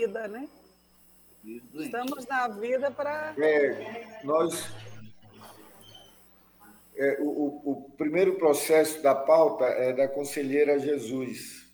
[0.00, 0.48] vida, né?
[1.74, 3.34] Estamos na vida para.
[3.38, 4.68] É, nós.
[6.96, 11.66] É, o, o, primeiro processo da pauta é da conselheira Jesus,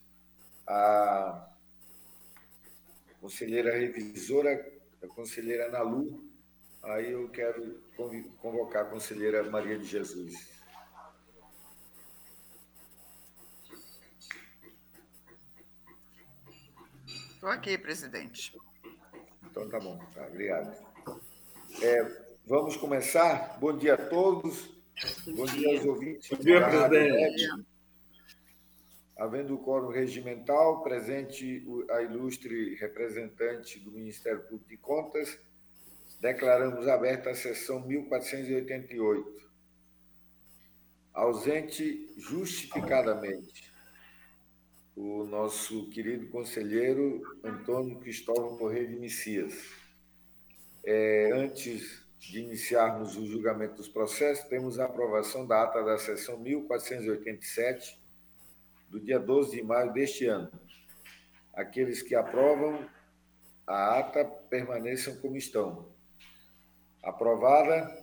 [0.66, 1.48] a
[3.20, 4.72] conselheira revisora,
[5.02, 6.24] a conselheira Nalu.
[6.84, 7.80] Aí eu quero
[8.40, 10.55] convocar a conselheira Maria de Jesus.
[17.46, 18.60] Estou aqui, presidente.
[19.44, 20.76] Então tá bom, tá, obrigado.
[21.80, 23.56] É, vamos começar.
[23.60, 24.66] Bom dia a todos.
[25.24, 25.60] Bom, Bom dia.
[25.60, 26.28] dia aos ouvintes.
[26.28, 27.64] Bom dia, presidente.
[29.16, 35.38] Havendo o quórum regimental, presente a ilustre representante do Ministério Público de Contas,
[36.20, 39.48] declaramos aberta a sessão 1488.
[41.14, 43.65] Ausente justificadamente
[44.96, 49.52] o nosso querido conselheiro Antônio Cristóvão Correia de Messias.
[50.82, 56.38] É, antes de iniciarmos o julgamento dos processos, temos a aprovação da ata da sessão
[56.38, 58.00] 1487,
[58.88, 60.50] do dia 12 de maio deste ano.
[61.52, 62.88] Aqueles que aprovam
[63.66, 65.94] a ata permaneçam como estão.
[67.02, 67.94] Aprovada,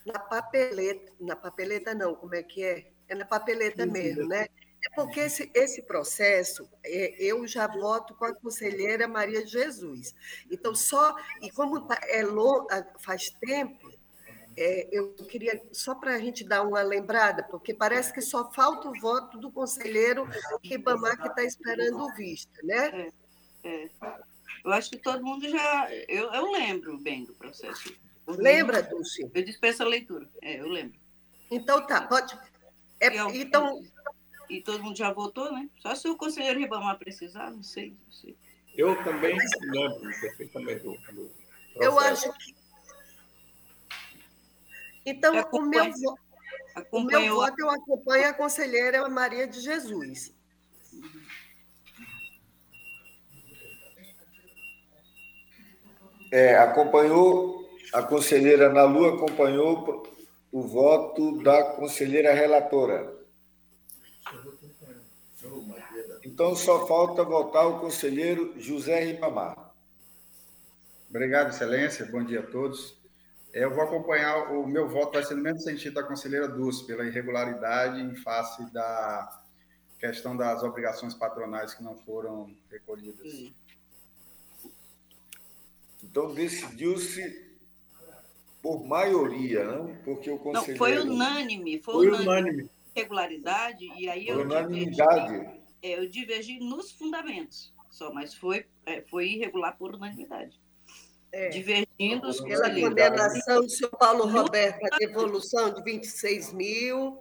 [0.06, 2.92] na papeleta, na papeleta não, como é que é?
[3.08, 4.48] É na papeleta mesmo, né?
[4.86, 10.14] É porque esse, esse processo, é, eu já voto com a conselheira Maria Jesus.
[10.52, 11.16] Então, só.
[11.42, 12.68] E como tá, é long,
[13.00, 13.90] faz tempo,
[14.56, 18.90] é, eu queria, só para a gente dar uma lembrada, porque parece que só falta
[18.90, 20.28] o voto do conselheiro
[20.64, 23.12] Ribamar, que está esperando o vista, né?
[23.64, 23.90] É, é.
[24.64, 25.92] Eu acho que todo mundo já.
[26.08, 27.94] Eu, eu lembro bem do processo.
[28.28, 29.30] Lembra, Dulce?
[29.34, 30.98] Eu dispenso a leitura, é, eu lembro.
[31.50, 32.38] Então tá, pode.
[33.00, 33.82] É, então,
[34.54, 35.68] e todo mundo já votou, né?
[35.80, 37.98] Só se o conselheiro Ribamar precisar, não sei.
[38.06, 38.38] Não sei.
[38.76, 41.32] Eu também lembro perfeitamente do, do
[41.76, 42.56] Eu acho que.
[45.06, 45.92] Então, o meu,
[46.92, 50.34] o meu voto eu acompanho a conselheira Maria de Jesus.
[56.32, 60.04] É, acompanhou, a conselheira Nalu acompanhou
[60.52, 63.23] o voto da conselheira relatora.
[66.34, 69.72] Então só falta votar o conselheiro José Ribamar.
[71.08, 72.08] Obrigado, Excelência.
[72.08, 72.98] Bom dia a todos.
[73.54, 77.06] Eu vou acompanhar, o meu voto vai ser no mesmo sentido da conselheira Dulce, pela
[77.06, 79.44] irregularidade em face da
[80.00, 83.52] questão das obrigações patronais que não foram recolhidas.
[86.04, 87.54] Então decidiu-se
[88.60, 89.96] por maioria, não?
[89.98, 90.72] Porque o conselheiro...
[90.72, 91.80] Não, foi unânime.
[91.80, 92.50] Foi, foi unânime.
[92.50, 92.70] unânime.
[92.96, 94.42] Regularidade, e aí eu...
[94.42, 100.60] Unanimidade é, eu divergi nos fundamentos só, mas foi, é, foi irregular por unanimidade.
[101.32, 101.50] É.
[101.50, 107.20] Divergindo os Pela condenação do senhor Paulo Roberto à devolução de 26 mil,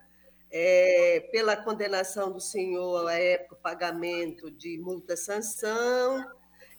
[0.50, 6.24] é, pela condenação do senhor à época pagamento de multa-sanção,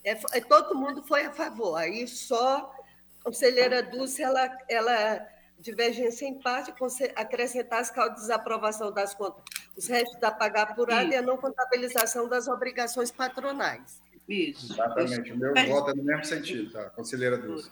[0.04, 1.76] é, é, todo mundo foi a favor.
[1.76, 2.72] Aí só
[3.20, 5.28] a conselheira Dulce, ela, ela
[5.64, 6.74] divergência em parte,
[7.16, 9.42] acrescentar as causas de desaprovação das contas,
[9.76, 14.02] os restos da pagar apurada e a não contabilização das obrigações patronais.
[14.28, 14.74] Isso.
[14.74, 15.32] Exatamente.
[15.32, 16.90] O meu voto é no mesmo sentido, tá?
[16.92, 17.72] Conselheira Dulce.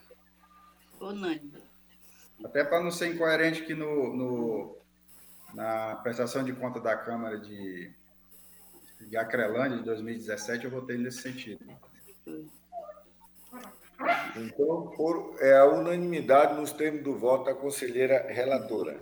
[1.00, 1.62] Unânime.
[2.44, 4.78] Até para não ser incoerente que no, no,
[5.54, 7.92] na prestação de conta da Câmara de,
[9.02, 11.64] de Acrelândia de 2017, eu votei nesse sentido.
[14.36, 19.00] Então, por, é a unanimidade nos termos do voto da conselheira relatora.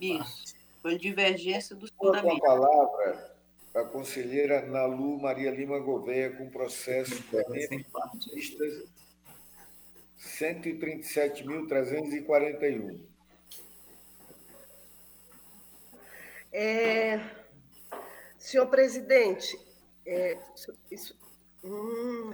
[0.00, 0.54] Isso.
[0.82, 2.38] Foi divergência dos fundamentos.
[2.38, 3.34] Com a palavra,
[3.74, 7.84] a conselheira Nalu Maria Lima Gouveia, com processo de
[8.34, 8.84] vistas
[10.18, 12.98] 137.341.
[16.52, 17.20] É,
[18.38, 19.58] senhor presidente,
[20.06, 20.38] é,
[20.90, 21.14] isso,
[21.62, 22.30] hum,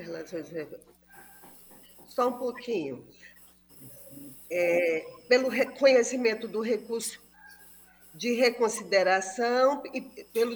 [2.15, 3.05] só um pouquinho.
[4.51, 7.21] É, pelo reconhecimento do recurso
[8.15, 10.55] de reconsideração e pelo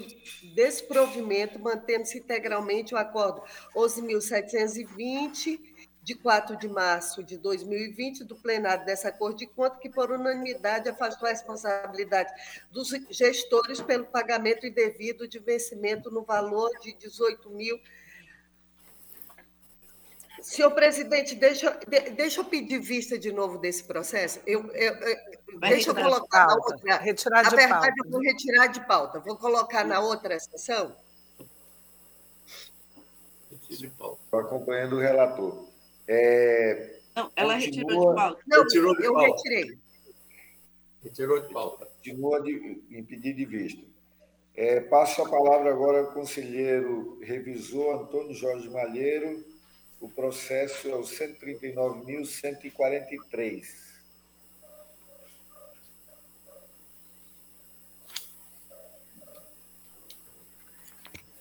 [0.55, 3.43] desprovimento, mantendo-se integralmente o acordo
[3.75, 5.59] 11.720,
[6.07, 10.89] de 4 de março de 2020, do plenário dessa Corte de Contas, que, por unanimidade,
[10.89, 12.33] afastou a responsabilidade
[12.71, 17.81] dos gestores pelo pagamento indevido de vencimento no valor de 18 mil
[20.47, 21.77] Senhor presidente, deixa,
[22.15, 24.41] deixa eu pedir vista de novo desse processo.
[24.47, 25.17] Eu, eu, eu
[25.59, 26.99] deixa eu colocar na outra.
[26.99, 27.95] Retirar de verdade, pauta.
[28.05, 29.19] eu vou retirar de pauta.
[29.19, 30.95] Vou colocar na outra sessão.
[33.69, 35.67] Estou acompanhando o relator.
[36.07, 37.91] É, não, ela continua...
[37.91, 38.43] retirou de pauta.
[38.47, 39.27] Não, retirou de eu pauta.
[39.27, 39.79] retirei.
[41.03, 41.87] Retirou de pauta.
[41.87, 43.83] Continua de, em pedido de vista.
[44.55, 49.56] É, passo a palavra agora ao conselheiro revisor Antônio Jorge Malheiro
[50.01, 53.85] o processo é o 139.143.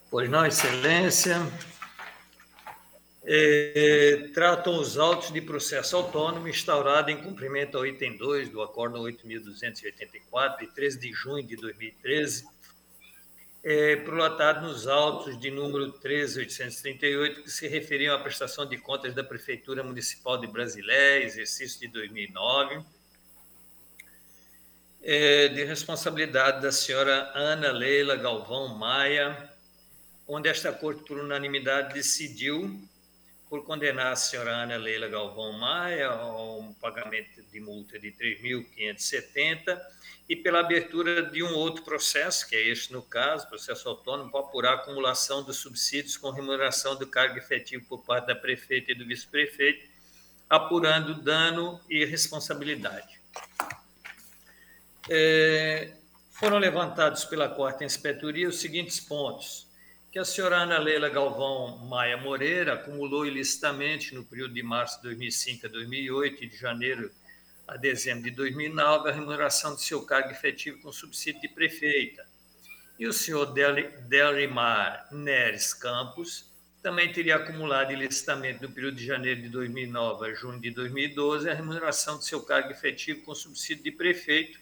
[0.10, 1.38] Pois não, Excelência.
[3.28, 9.00] É, tratam os autos de processo autônomo instaurado em cumprimento ao item 2 do Acordo
[9.00, 12.46] 8.284, de 13 de junho de 2013,
[13.66, 19.24] é, prolotado nos autos de número 13838, que se referiam à prestação de contas da
[19.24, 22.80] Prefeitura Municipal de Brasilé, exercício de 2009,
[25.02, 29.52] é, de responsabilidade da senhora Ana Leila Galvão Maia,
[30.28, 32.80] onde esta Corte, por unanimidade, decidiu
[33.50, 39.80] por condenar a senhora Ana Leila Galvão Maia a um pagamento de multa de 3.570
[40.28, 44.40] e pela abertura de um outro processo, que é este no caso, processo autônomo, para
[44.40, 48.96] apurar a acumulação dos subsídios com remuneração do cargo efetivo por parte da prefeita e
[48.96, 49.88] do vice-prefeito,
[50.50, 53.20] apurando dano e responsabilidade.
[55.08, 55.94] É,
[56.32, 59.65] foram levantados pela quarta inspetoria os seguintes pontos:
[60.16, 65.04] que a senhora Ana Leila Galvão Maia Moreira acumulou ilicitamente no período de março de
[65.04, 67.12] 2005 a 2008 e de janeiro
[67.68, 72.26] a dezembro de 2009 a remuneração de seu cargo efetivo com subsídio de prefeita.
[72.98, 73.54] E o senhor
[74.08, 76.50] Delimar Neres Campos
[76.82, 81.54] também teria acumulado ilicitamente no período de janeiro de 2009 a junho de 2012 a
[81.54, 84.62] remuneração de seu cargo efetivo com subsídio de prefeito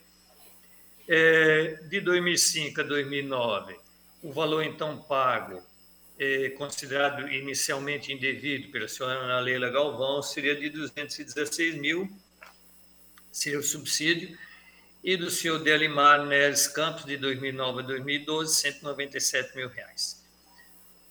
[1.07, 3.82] é, de 2005 a 2009.
[4.23, 5.61] O valor então pago,
[6.17, 12.09] é, considerado inicialmente indevido pela senhora Ana Leila Galvão, seria de 216 mil
[13.33, 14.37] seria o subsídio,
[15.03, 20.23] e do senhor Delimar Neres Campos, de 2009 a 2012, 197 mil reais.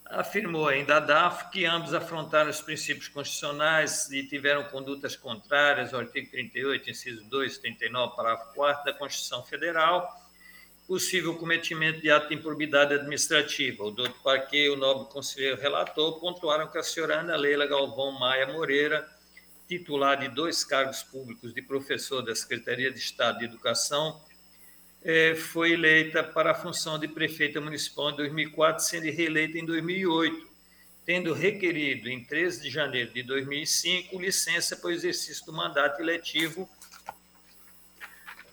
[0.07, 6.01] Afirmou ainda a DAF que ambos afrontaram os princípios constitucionais e tiveram condutas contrárias ao
[6.01, 10.22] artigo 38, inciso 2, 39, parágrafo 4 da Constituição Federal,
[10.87, 13.85] possível cometimento de ato de improbidade administrativa.
[13.85, 18.47] O doutor Parque o nobre conselheiro relator pontuaram que a senhora Ana Leila Galvão Maia
[18.53, 19.09] Moreira
[19.79, 24.21] titular de dois cargos públicos de professor da Secretaria de Estado de Educação,
[25.03, 30.49] é, foi eleita para a função de prefeita municipal em 2004, sendo reeleita em 2008,
[31.05, 36.69] tendo requerido, em 13 de janeiro de 2005, licença para o exercício do mandato eletivo,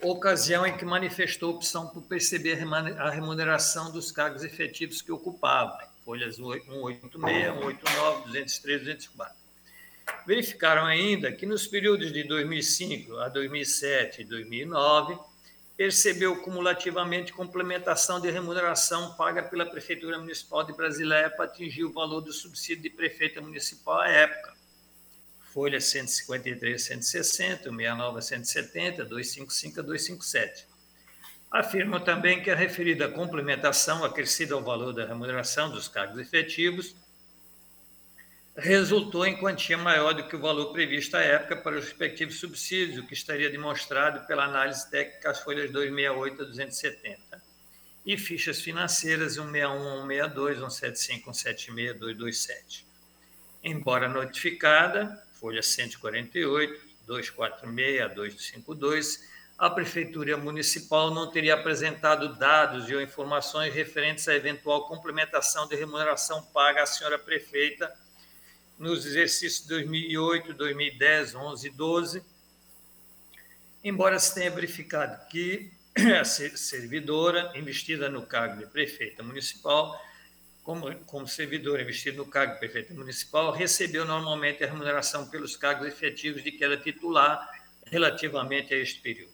[0.02, 2.58] ocasião em que manifestou opção por perceber
[2.98, 9.40] a remuneração dos cargos efetivos que ocupava, folhas 186, 189, 203, 204.
[10.26, 15.18] Verificaram ainda que nos períodos de 2005 a 2007 e 2009,
[15.76, 22.20] percebeu cumulativamente complementação de remuneração paga pela Prefeitura Municipal de Brasileia para atingir o valor
[22.20, 24.52] do subsídio de prefeita municipal à época.
[25.52, 30.66] Folha 153 160, 69 170, 255 a 257.
[31.50, 36.94] Afirmam também que a referida complementação acrescida ao valor da remuneração dos cargos efetivos
[38.56, 42.98] resultou em quantia maior do que o valor previsto à época para os respectivos subsídios,
[42.98, 47.42] o que estaria demonstrado pela análise técnica às folhas 268 a 270.
[48.06, 52.86] E fichas financeiras 161, 162, 175, 176, 227.
[53.64, 62.94] Embora notificada, folha 148, 246 a 252, a Prefeitura Municipal não teria apresentado dados e
[62.94, 67.92] ou informações referentes à eventual complementação de remuneração paga à senhora prefeita
[68.78, 72.22] nos exercícios 2008, 2010, 11 e 12,
[73.82, 75.70] embora se tenha verificado que
[76.18, 80.00] a servidora investida no cargo de prefeita municipal,
[80.70, 85.88] como, como servidora investida no cargo de prefeita municipal, recebeu normalmente a remuneração pelos cargos
[85.88, 87.50] efetivos de que era titular
[87.86, 89.32] relativamente a este período.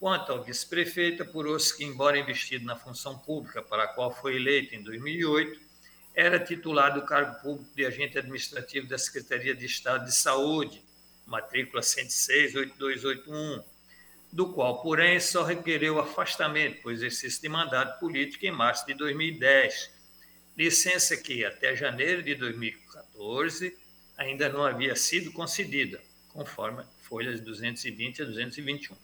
[0.00, 4.74] Quanto ao vice-prefeito, apurou-se que, embora investido na função pública para a qual foi eleito
[4.74, 5.60] em 2008,
[6.12, 10.82] era titular do cargo público de agente administrativo da Secretaria de Estado de Saúde,
[11.24, 13.62] matrícula 106-8281,
[14.32, 19.94] do qual, porém, só requereu afastamento por exercício de mandato político em março de 2010,
[20.56, 23.76] licença que, até janeiro de 2014,
[24.16, 28.96] ainda não havia sido concedida, conforme folhas 220 a 221.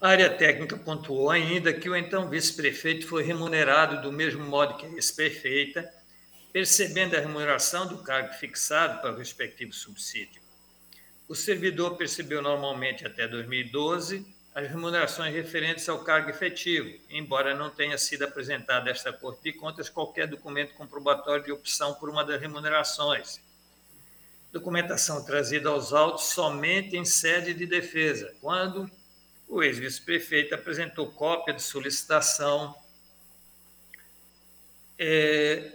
[0.00, 4.86] A área técnica pontuou ainda que o então vice-prefeito foi remunerado do mesmo modo que
[4.86, 5.90] a ex-prefeita,
[6.52, 10.40] percebendo a remuneração do cargo fixado para o respectivo subsídio.
[11.28, 14.24] O servidor percebeu normalmente até 2012
[14.56, 19.52] as remunerações referentes ao cargo efetivo, embora não tenha sido apresentado a esta Corte de
[19.52, 23.38] Contas qualquer documento comprobatório de opção por uma das remunerações.
[24.50, 28.90] Documentação trazida aos autos somente em sede de defesa, quando
[29.46, 32.74] o ex-vice-prefeito apresentou cópia de solicitação
[34.98, 35.70] é,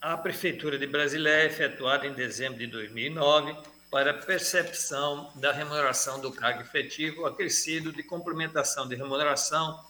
[0.00, 3.56] à Prefeitura de Brasileia, efetuada em dezembro de 2009,
[3.90, 9.82] para percepção da remuneração do cargo efetivo acrescido de complementação de remuneração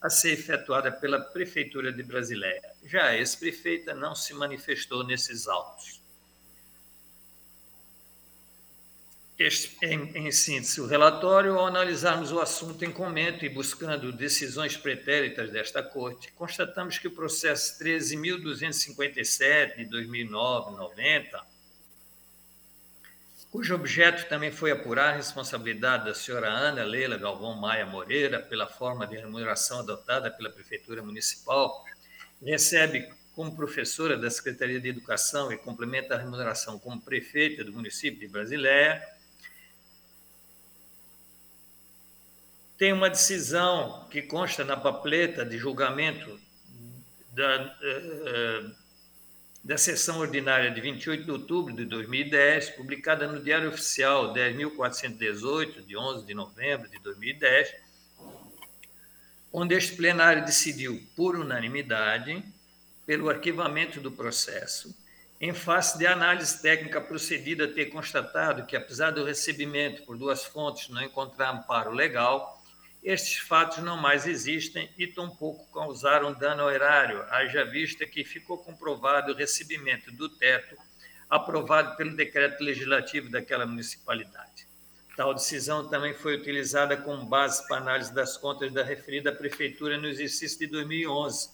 [0.00, 2.62] a ser efetuada pela Prefeitura de Brasileia.
[2.84, 6.00] Já a ex-prefeita não se manifestou nesses autos.
[9.38, 14.76] Este, em, em, síntese, o relatório, ao analisarmos o assunto em comento e buscando decisões
[14.76, 21.40] pretéritas desta Corte, constatamos que o processo 13.257 de 2009-90,
[23.50, 28.66] cujo objeto também foi apurar a responsabilidade da senhora Ana Leila Galvão Maia Moreira pela
[28.66, 31.84] forma de remuneração adotada pela Prefeitura Municipal,
[32.42, 38.20] recebe como professora da Secretaria de Educação e complementa a remuneração como prefeita do município
[38.20, 39.02] de Brasileia,
[42.76, 46.40] tem uma decisão que consta na papeleta de julgamento
[47.32, 48.70] da, eh,
[49.62, 55.96] da sessão ordinária de 28 de outubro de 2010, publicada no Diário Oficial 10.418, de
[55.96, 57.74] 11 de novembro de 2010,
[59.52, 62.42] onde este plenário decidiu, por unanimidade,
[63.04, 64.94] pelo arquivamento do processo,
[65.40, 70.88] em face de análise técnica procedida ter constatado que, apesar do recebimento por duas fontes
[70.88, 72.59] não encontrar amparo legal,
[73.02, 78.58] estes fatos não mais existem e tampouco causaram dano ao erário, haja vista que ficou
[78.58, 80.76] comprovado o recebimento do teto
[81.28, 84.66] aprovado pelo decreto legislativo daquela municipalidade.
[85.16, 90.08] Tal decisão também foi utilizada como base para análise das contas da referida prefeitura no
[90.08, 91.50] exercício de 2011.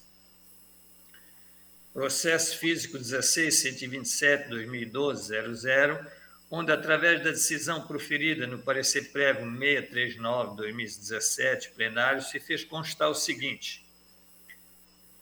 [1.93, 6.07] Processo físico 16.127, 2012, 00,
[6.51, 13.85] onde, através da decisão proferida no parecer prévio 639-2017, plenário, se fez constar o seguinte.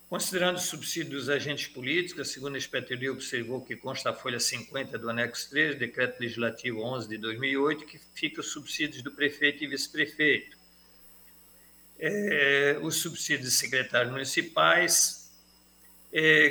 [0.09, 4.99] Considerando o subsídio dos agentes políticos, a segunda inspetoria observou que consta a folha 50
[4.99, 9.67] do anexo 3, decreto legislativo 11 de 2008, que fica os subsídios do prefeito e
[9.67, 10.57] vice-prefeito.
[11.99, 15.24] É, os subsídios secretários municipais,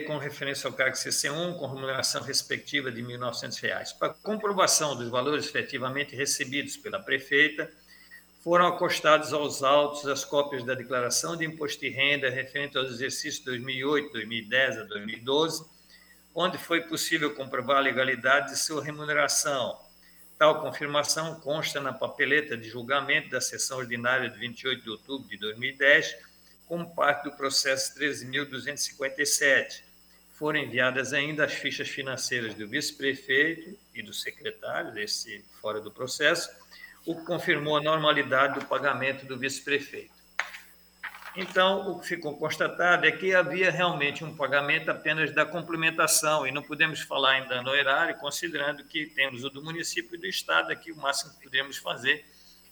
[0.05, 3.97] com referência ao cargo CC1, com remuneração respectiva de R$ 1.900.
[3.97, 7.71] Para comprovação dos valores efetivamente recebidos pela prefeita,
[8.43, 13.39] foram acostados aos autos as cópias da declaração de imposto de renda referente aos exercícios
[13.45, 15.65] 2008, 2010 a 2012,
[16.35, 19.79] onde foi possível comprovar a legalidade de sua remuneração.
[20.37, 25.37] Tal confirmação consta na papeleta de julgamento da sessão ordinária de 28 de outubro de
[25.37, 26.17] 2010,
[26.73, 29.83] como parte do processo 13.257.
[30.31, 36.49] Foram enviadas ainda as fichas financeiras do vice-prefeito e do secretário, desse fora do processo,
[37.05, 40.11] o que confirmou a normalidade do pagamento do vice-prefeito.
[41.35, 46.51] Então, o que ficou constatado é que havia realmente um pagamento apenas da complementação, e
[46.51, 50.71] não podemos falar em dano erário, considerando que temos o do município e do Estado,
[50.71, 52.25] aqui o máximo que poderíamos fazer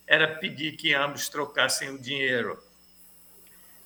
[0.08, 2.71] era pedir que ambos trocassem o dinheiro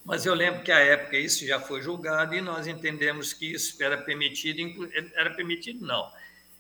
[0.05, 3.81] mas eu lembro que à época isso já foi julgado e nós entendemos que isso
[3.83, 6.11] era permitido, era permitido não,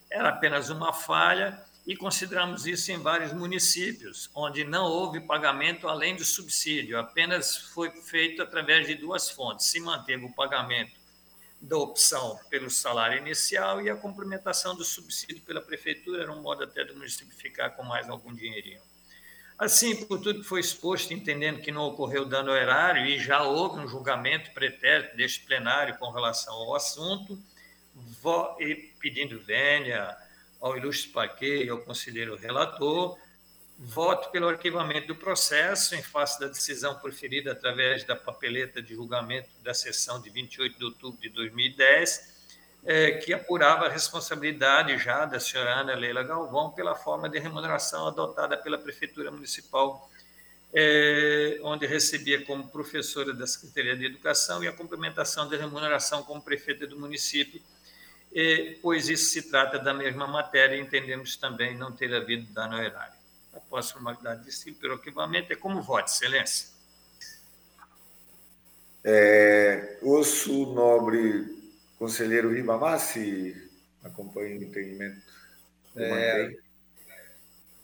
[0.09, 6.15] era apenas uma falha e consideramos isso em vários municípios, onde não houve pagamento além
[6.15, 9.67] do subsídio, apenas foi feito através de duas fontes.
[9.67, 10.99] Se manteve o pagamento
[11.61, 16.63] da opção pelo salário inicial e a complementação do subsídio pela prefeitura, era um modo
[16.63, 18.81] até do município ficar com mais algum dinheirinho.
[19.57, 23.43] Assim, por tudo que foi exposto, entendendo que não ocorreu dano ao erário e já
[23.43, 27.41] houve um julgamento pretérito deste plenário com relação ao assunto,
[28.59, 30.15] e pedindo vênia
[30.59, 33.17] ao ilustre Paquet e ao conselheiro relator,
[33.77, 39.49] voto pelo arquivamento do processo em face da decisão proferida através da papeleta de julgamento
[39.61, 42.34] da sessão de 28 de outubro de 2010,
[42.85, 48.07] é, que apurava a responsabilidade já da senhora Ana Leila Galvão pela forma de remuneração
[48.07, 50.09] adotada pela Prefeitura Municipal,
[50.71, 56.41] é, onde recebia como professora da Secretaria de Educação e a complementação da remuneração como
[56.41, 57.59] prefeita do município,
[58.35, 62.75] é, pois isso se trata da mesma matéria e entendemos também não ter havido dano
[62.75, 63.15] ao erário.
[63.53, 66.67] Após formalidade de estilo pelo arquivamento, é como voto, excelência.
[69.03, 71.64] É, ouço nobre
[71.97, 73.69] Conselheiro Ribamar, se
[74.03, 75.21] acompanha o entendimento.
[75.95, 76.55] É,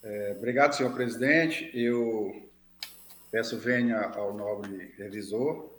[0.03, 1.69] é, obrigado, senhor presidente.
[1.73, 2.49] Eu
[3.31, 5.71] peço venha ao nobre revisor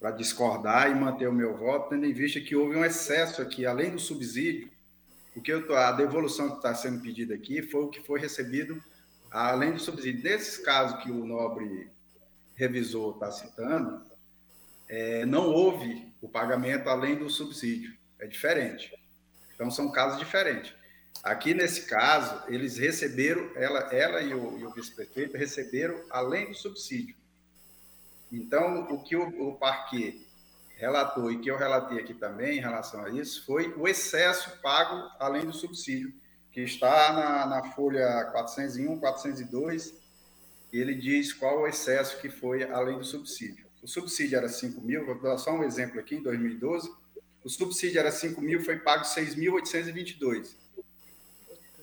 [0.00, 3.64] para discordar e manter o meu voto, tendo em vista que houve um excesso aqui,
[3.64, 4.70] além do subsídio,
[5.34, 8.82] o que eu, a devolução que está sendo pedida aqui foi o que foi recebido
[9.30, 10.22] além do subsídio.
[10.22, 11.90] Nesses casos que o nobre
[12.54, 14.02] revisor está citando,
[14.88, 17.96] é, não houve o pagamento além do subsídio.
[18.18, 18.92] É diferente.
[19.54, 20.74] Então, são casos diferentes.
[21.22, 27.16] Aqui, nesse caso, eles receberam, ela, ela e o, o vice-prefeito receberam além do subsídio.
[28.30, 30.20] Então, o que o, o parquê
[30.76, 35.10] relatou e que eu relatei aqui também em relação a isso foi o excesso pago
[35.18, 36.12] além do subsídio,
[36.52, 39.94] que está na, na folha 401, 402,
[40.72, 44.80] e ele diz qual o excesso que foi além do subsídio o subsídio era 5
[44.80, 46.92] mil, vou dar só um exemplo aqui, em 2012,
[47.44, 50.56] o subsídio era 5 mil, foi pago 6.822.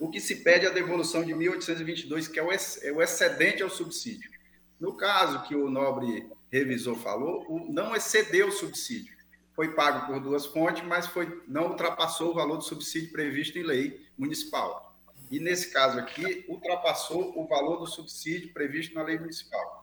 [0.02, 4.30] O que se pede é a devolução de 1.822, que é o excedente ao subsídio.
[4.78, 9.16] No caso que o nobre revisor falou, não excedeu o subsídio.
[9.56, 13.64] Foi pago por duas fontes, mas foi, não ultrapassou o valor do subsídio previsto em
[13.64, 14.94] lei municipal.
[15.32, 19.82] E nesse caso aqui, ultrapassou o valor do subsídio previsto na lei municipal.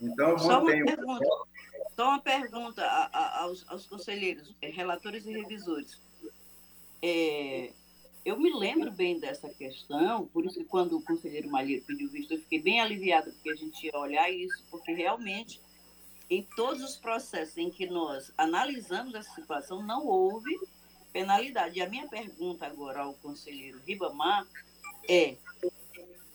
[0.00, 0.48] Então, eu mantenho.
[0.48, 1.57] Só uma pergunta
[2.02, 5.98] aos, aos conselheiros, eh, relatores e revisores.
[7.02, 7.72] É,
[8.24, 12.34] eu me lembro bem dessa questão, por isso que quando o conselheiro Malheiro pediu visto,
[12.34, 15.60] eu fiquei bem aliviada, porque a gente ia olhar isso, porque realmente,
[16.28, 20.58] em todos os processos em que nós analisamos essa situação, não houve
[21.12, 21.78] penalidade.
[21.78, 24.46] E a minha pergunta agora ao conselheiro Ribamar
[25.08, 25.36] é: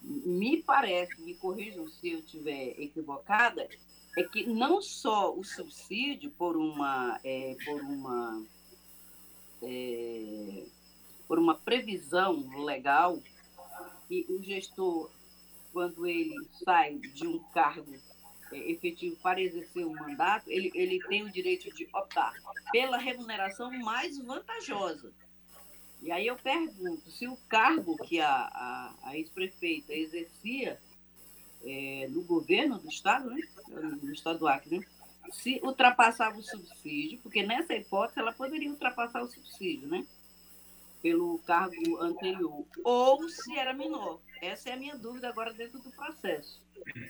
[0.01, 3.67] me parece, me corrijam se eu estiver equivocada,
[4.15, 8.45] é que não só o subsídio por uma, é, por uma,
[9.61, 10.63] é,
[11.27, 13.19] por uma previsão legal,
[14.07, 15.09] que o gestor,
[15.71, 17.91] quando ele sai de um cargo
[18.51, 22.33] é, efetivo para exercer um mandato, ele, ele tem o direito de optar
[22.71, 25.11] pela remuneração mais vantajosa.
[26.03, 30.79] E aí eu pergunto, se o cargo que a, a, a ex-prefeita exercia
[31.63, 33.41] é, no governo do Estado, né?
[34.01, 34.85] no Estado do Acre, né?
[35.31, 40.05] se ultrapassava o subsídio, porque nessa hipótese ela poderia ultrapassar o subsídio, né?
[41.01, 44.19] Pelo cargo anterior, ou se era menor.
[44.41, 46.61] Essa é a minha dúvida agora dentro do processo.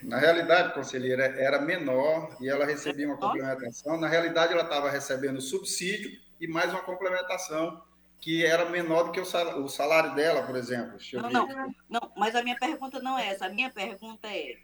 [0.01, 3.99] Na realidade, conselheira, era menor e ela recebia uma complementação.
[3.99, 7.83] Na realidade, ela estava recebendo subsídio e mais uma complementação
[8.23, 10.97] que era menor do que o salário dela, por exemplo.
[11.13, 13.47] Não, não, não, mas a minha pergunta não é essa.
[13.47, 14.57] A minha pergunta é.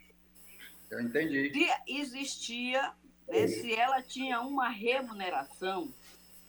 [0.90, 1.52] Eu entendi.
[1.52, 2.90] Se existia,
[3.28, 5.92] né, se ela tinha uma remuneração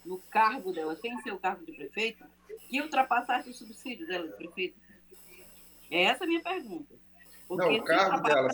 [0.06, 2.24] no cargo dela, sem ser o cargo de prefeito,
[2.66, 4.80] que ultrapassasse o subsídio dela de prefeito.
[5.90, 6.94] É essa a minha pergunta.
[7.46, 8.48] Porque não, o cargo dela.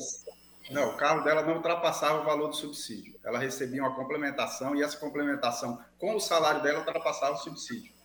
[0.72, 3.14] Não, o cargo dela não ultrapassava o valor do subsídio.
[3.22, 7.96] Ela recebia uma complementação e essa complementação com o salário dela ultrapassava o subsídio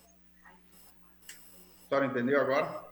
[1.94, 2.84] senhora entendeu agora?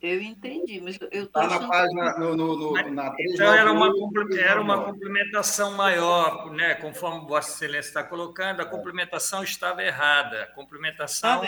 [0.00, 3.90] Eu entendi, mas eu Está na página, no, no, no, na Então, era uma,
[4.38, 6.74] era uma complementação maior, né?
[6.76, 10.44] conforme Vossa Excelência está colocando, a complementação estava errada.
[10.44, 11.42] A complementação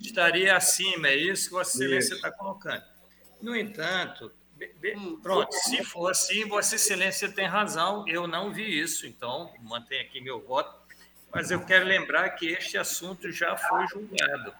[0.00, 2.82] estaria acima, é isso que Vossa Excelência está colocando.
[3.40, 4.30] No entanto,
[4.96, 5.18] hum.
[5.22, 10.20] pronto, se for assim, Vossa Excelência tem razão, eu não vi isso, então mantenho aqui
[10.20, 10.79] meu voto
[11.32, 14.52] mas eu quero lembrar que este assunto já foi julgado.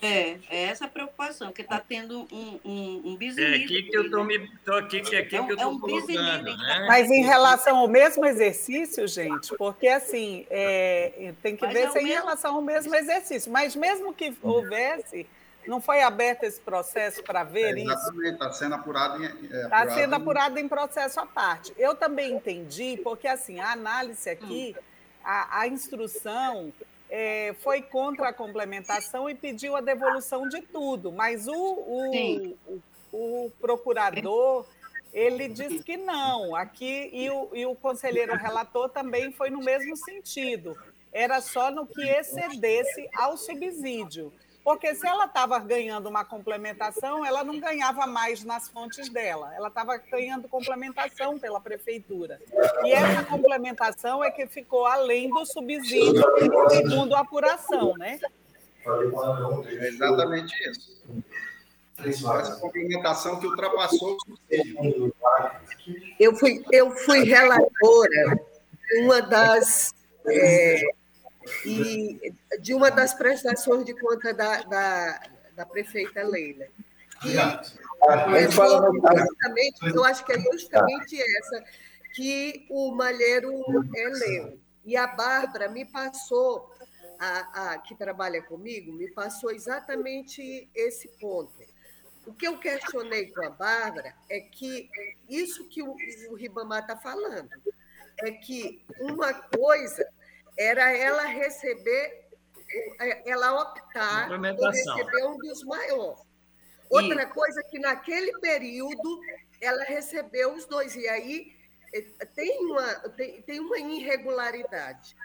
[0.00, 4.04] É, é essa a preocupação, porque está tendo um, um, um É aqui que eu
[4.06, 6.56] estou me tô aqui, que é aqui é um, que eu estou é um colocando,
[6.56, 6.86] né?
[6.88, 11.90] Mas em relação ao mesmo exercício, gente, porque assim, é, tem que mas ver é
[11.90, 15.26] se é em relação ao mesmo exercício, mas mesmo que houvesse,
[15.66, 17.92] Não foi aberto esse processo para ver é, isso?
[17.92, 19.26] Exatamente, está sendo apurado em.
[19.44, 21.72] Está é, sendo apurado em processo à parte.
[21.78, 24.74] Eu também entendi, porque assim, a análise aqui,
[25.24, 26.72] a, a instrução
[27.10, 33.46] é, foi contra a complementação e pediu a devolução de tudo, mas o, o, o,
[33.46, 34.66] o procurador
[35.12, 36.56] ele disse que não.
[36.56, 40.76] Aqui, e o, e o conselheiro relator também foi no mesmo sentido.
[41.12, 44.32] Era só no que excedesse ao subsídio.
[44.64, 49.68] Porque se ela estava ganhando uma complementação, ela não ganhava mais nas fontes dela, ela
[49.68, 52.40] estava ganhando complementação pela prefeitura.
[52.84, 56.22] E essa complementação é que ficou além do subsídio,
[56.70, 58.20] segundo a apuração, né?
[59.66, 61.02] É exatamente isso.
[62.04, 65.14] Essa complementação que ultrapassou o subsídio.
[66.18, 68.40] Eu fui, eu fui relatora
[69.00, 69.92] uma das
[70.28, 70.82] é,
[71.64, 75.20] e de uma das prestações de conta da, da,
[75.56, 76.66] da prefeita Leila.
[77.24, 81.64] E é justamente, eu acho que é justamente essa
[82.14, 83.52] que o Malheiro
[83.94, 84.60] é, leu.
[84.84, 86.70] E a Bárbara me passou,
[87.18, 91.52] a, a, que trabalha comigo, me passou exatamente esse ponto.
[92.26, 94.88] O que eu questionei com a Bárbara é que
[95.28, 95.96] isso que o,
[96.30, 97.50] o Ribamar está falando,
[98.20, 100.06] é que uma coisa
[100.58, 102.28] era ela receber,
[103.24, 106.20] ela optar por receber um dos maiores.
[106.90, 107.26] Outra e...
[107.26, 109.20] coisa que naquele período
[109.60, 111.56] ela recebeu os dois, e aí
[111.94, 115.16] eh, tem uma, tem, tem uma irregularidade.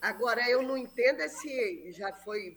[0.00, 2.56] Agora, eu não entendo se já foi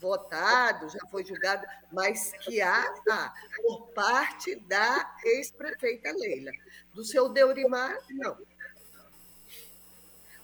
[0.00, 6.50] votado, já foi julgado, mas que há, há por parte da ex-prefeita Leila.
[6.94, 8.38] Do seu Deurimar, não.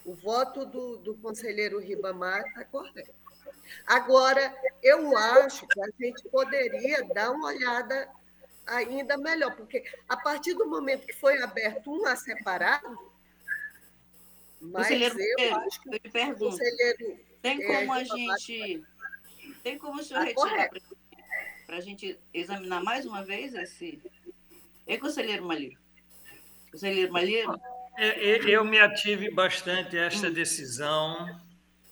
[0.05, 3.13] O voto do, do conselheiro Ribamar está correto.
[3.87, 8.09] Agora, eu acho que a gente poderia dar uma olhada
[8.67, 12.99] ainda melhor, porque a partir do momento que foi aberto um a separado,
[14.61, 18.85] mas conselheiro, eu acho que eu pergunto, conselheiro tem é, como é, a gente
[19.63, 20.71] tem como o senhor retirar
[21.67, 24.01] para a gente examinar mais uma vez esse.
[24.87, 25.79] É conselheiro Malheiro?
[26.71, 27.61] Conselheiro Malheiro?
[27.97, 31.41] É, é, eu me ative bastante a esta decisão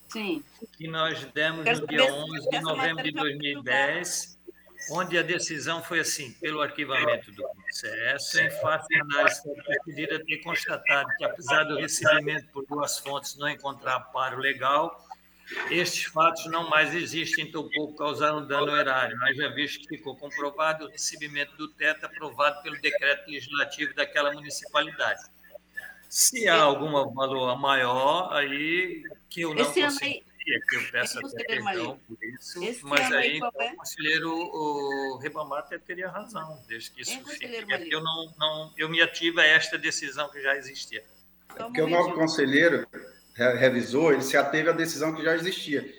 [0.09, 0.43] Sim.
[0.77, 4.39] que nós demos no dia 11 de novembro de 2010,
[4.91, 9.43] onde a decisão foi assim, pelo arquivamento do processo, em face da análise
[9.85, 15.07] pedida ter constatado que, apesar do recebimento por duas fontes não encontrar paro legal,
[15.71, 20.87] estes fatos não mais existem, tampouco causaram dano erário, mas já visto que ficou comprovado
[20.87, 25.23] o recebimento do teto aprovado pelo decreto legislativo daquela municipalidade.
[26.13, 30.23] Se há algum valor maior, aí que eu não consegui,
[30.69, 33.73] que eu peço até perdão por isso, Esse mas aí, então, é?
[33.73, 38.75] o conselheiro o Ribamar até teria razão, desde que isso fique, é eu, não, não,
[38.77, 41.03] eu me ativo a esta decisão que já existia.
[41.57, 42.87] É porque o novo conselheiro
[43.35, 45.95] revisou, ele se ateve à decisão que já existia.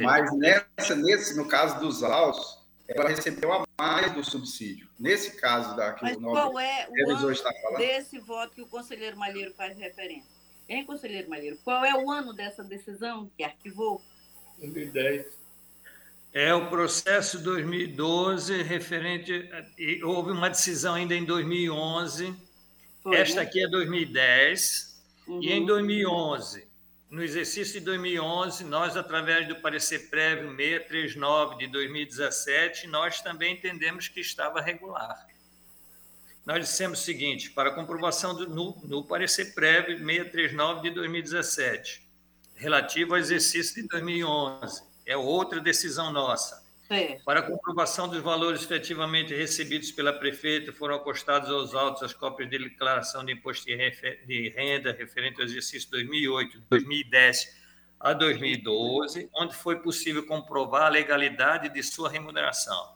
[0.00, 2.55] Mas nessa, nesse, no caso dos autos,
[2.88, 4.88] ela recebeu a mais do subsídio.
[4.98, 8.62] Nesse caso da que Mas o qual é o ano está falando, desse voto que
[8.62, 10.30] o conselheiro Malheiro faz referência?
[10.68, 11.58] Hein, conselheiro Malheiro?
[11.64, 14.02] Qual é o ano dessa decisão que arquivou?
[14.58, 15.26] 2010.
[16.32, 19.48] É o processo 2012 referente.
[20.02, 22.34] Houve uma decisão ainda em 2011.
[23.02, 23.46] Foi, Esta né?
[23.46, 24.96] aqui é 2010.
[25.26, 25.42] Uhum.
[25.42, 26.65] E em 2011
[27.08, 34.08] no exercício de 2011, nós, através do parecer prévio 639 de 2017, nós também entendemos
[34.08, 35.26] que estava regular.
[36.44, 42.02] Nós dissemos o seguinte, para comprovação do, no, no parecer prévio 639 de 2017,
[42.54, 46.65] relativo ao exercício de 2011, é outra decisão nossa.
[46.88, 47.18] É.
[47.24, 52.58] Para comprovação dos valores efetivamente recebidos pela prefeita, foram acostados aos autos as cópias de
[52.58, 57.66] declaração de imposto de renda referente ao exercício 2008, 2010
[57.98, 62.94] a 2012, onde foi possível comprovar a legalidade de sua remuneração.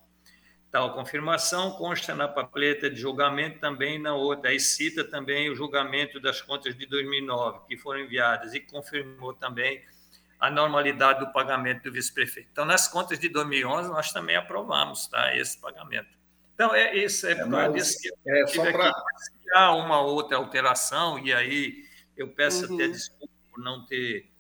[0.71, 6.21] Tal confirmação consta na papeleta de julgamento também na outra, aí cita também o julgamento
[6.21, 9.83] das contas de 2009, que foram enviadas, e confirmou também
[10.41, 12.49] a normalidade do pagamento do vice-prefeito.
[12.51, 16.09] Então, nas contas de 2011, nós também aprovamos tá, esse pagamento.
[16.55, 20.39] Então, é isso, é, é por causa disso que é, só se há uma outra
[20.39, 21.85] alteração, e aí
[22.17, 22.75] eu peço uhum.
[22.75, 24.31] até desculpa por não ter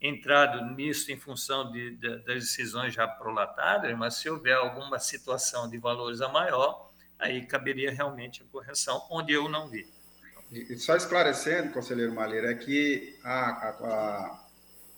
[0.00, 5.68] entrado nisso em função de, de, das decisões já prolatadas, mas se houver alguma situação
[5.70, 9.86] de valores a maior, aí caberia realmente a correção, onde eu não vi.
[10.50, 14.45] E só esclarecendo, conselheiro Malheiro, é que a, a, a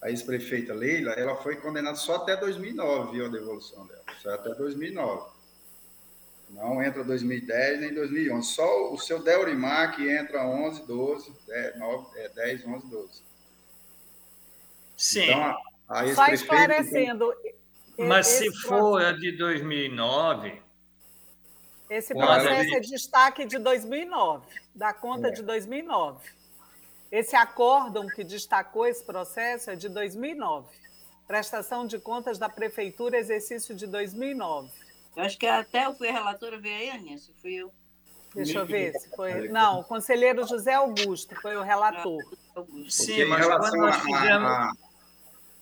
[0.00, 4.02] a ex-prefeita Leila, ela foi condenada só até 2009, viu, a devolução dela.
[4.22, 5.38] Só até 2009.
[6.50, 8.48] Não entra 2010 nem 2011.
[8.48, 13.22] Só o seu Delrimar que entra 11, 12, 10, 9, 10 11, 12.
[14.96, 15.24] Sim.
[15.24, 15.58] Então,
[15.88, 17.32] a, a Só esclarecendo.
[17.98, 20.62] Mas se for a de 2009.
[21.90, 25.30] Esse processo é destaque de 2009, da conta é.
[25.30, 26.37] de 2009.
[27.10, 30.68] Esse acórdão que destacou esse processo é de 2009.
[31.26, 34.70] Prestação de contas da Prefeitura, exercício de 2009.
[35.16, 37.72] Eu acho que até eu fui a relatora, veio aí, Aninha, se fui eu.
[38.34, 39.48] Deixa eu ver se foi.
[39.48, 42.22] Não, o conselheiro José Augusto foi o relator.
[42.88, 44.48] Sim, mas quando nós fizemos.
[44.48, 44.72] A,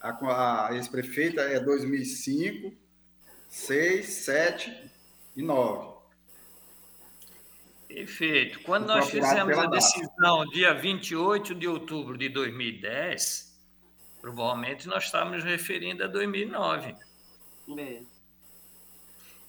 [0.00, 2.72] a, a ex-prefeita é 2005,
[3.48, 4.90] 6, 7
[5.36, 5.95] e 9.
[7.88, 8.60] Perfeito.
[8.62, 13.56] Quando nós fizemos a decisão dia 28 de outubro de 2010,
[14.20, 16.94] provavelmente nós estávamos referindo a 2009.
[17.78, 18.02] É.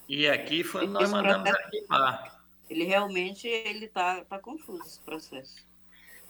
[0.08, 2.42] E aqui foi onde nós mandamos arquivar.
[2.70, 5.66] Ele realmente ele está tá confuso esse processo.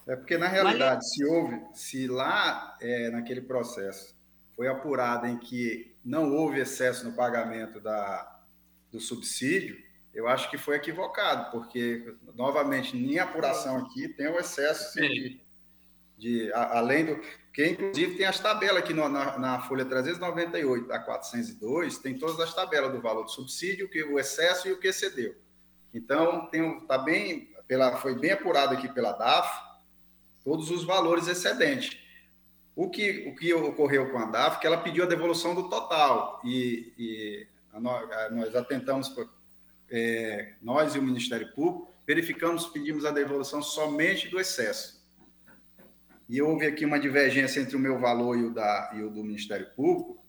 [0.08, 1.14] É porque, na realidade, Mas...
[1.14, 4.16] se houve, se lá é, naquele processo
[4.56, 8.42] foi apurado em que não houve excesso no pagamento da,
[8.92, 9.78] do subsídio,
[10.18, 15.40] eu acho que foi equivocado, porque, novamente, nem apuração aqui tem o excesso de,
[16.18, 17.22] de além do.
[17.54, 22.40] Que, inclusive, tem as tabelas aqui no, na, na, folha 398 a 402, tem todas
[22.40, 25.36] as tabelas do valor do subsídio, que o excesso e o que excedeu.
[25.94, 29.48] Então, tem, tá bem, pela, foi bem apurado aqui pela DAF,
[30.44, 31.96] todos os valores excedentes.
[32.76, 36.42] O que, o que ocorreu com a DAF, que ela pediu a devolução do total,
[36.44, 37.48] e, e
[37.80, 39.10] nós, nós atentamos
[39.90, 44.98] é, nós e o Ministério Público, verificamos, pedimos a devolução somente do excesso.
[46.30, 49.24] E houve aqui uma divergência entre o meu valor e o, da, e o do
[49.24, 50.24] Ministério Público,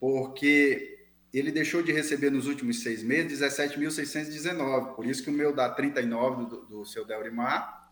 [0.00, 5.54] porque ele deixou de receber nos últimos seis meses 17.619, por isso que o meu
[5.54, 7.90] dá 39 do, do seu Delrimar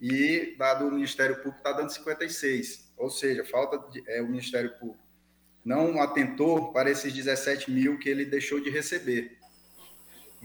[0.00, 2.92] e da do Ministério Público está dando 56.
[2.96, 4.98] Ou seja, falta de, é, o Ministério Público
[5.64, 9.38] não atentou para esses 17 mil que ele deixou de receber.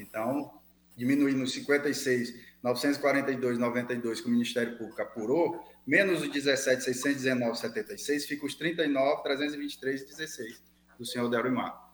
[0.02, 0.52] Então,
[0.98, 8.46] diminuindo 56, 942, 92 que o Ministério Público apurou, menos os 17, 619, 76, fica
[8.46, 10.62] os 39, 323 16
[10.98, 11.92] do senhor Delrimar.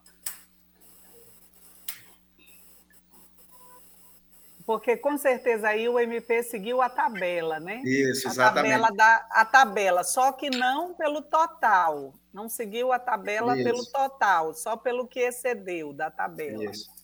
[4.66, 7.82] Porque com certeza aí o MP seguiu a tabela, né?
[7.86, 8.74] Isso, exatamente.
[8.74, 12.14] A tabela, da, a tabela, só que não pelo total.
[12.34, 13.64] Não seguiu a tabela Isso.
[13.64, 16.66] pelo total, só pelo que excedeu da tabela.
[16.66, 16.97] Isso.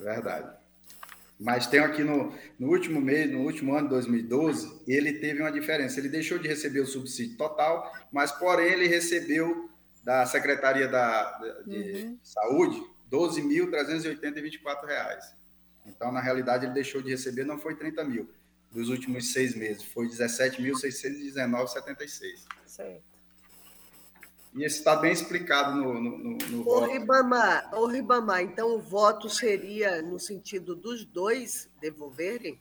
[0.00, 0.58] Verdade.
[1.38, 5.50] Mas tem aqui no, no último mês, no último ano de 2012, ele teve uma
[5.50, 5.98] diferença.
[5.98, 9.70] Ele deixou de receber o subsídio total, mas porém ele recebeu
[10.04, 12.18] da Secretaria da, de uhum.
[12.22, 15.18] Saúde R$ 12.380,24.
[15.86, 18.28] Então, na realidade, ele deixou de receber, não foi 30 mil
[18.70, 22.44] dos últimos seis meses, foi 17.619,76.
[22.66, 23.09] Certo.
[24.54, 26.84] E esse está bem explicado no, no, no, no o.
[26.84, 32.58] Ribamar, o Ribamar, então o voto seria no sentido dos dois devolverem?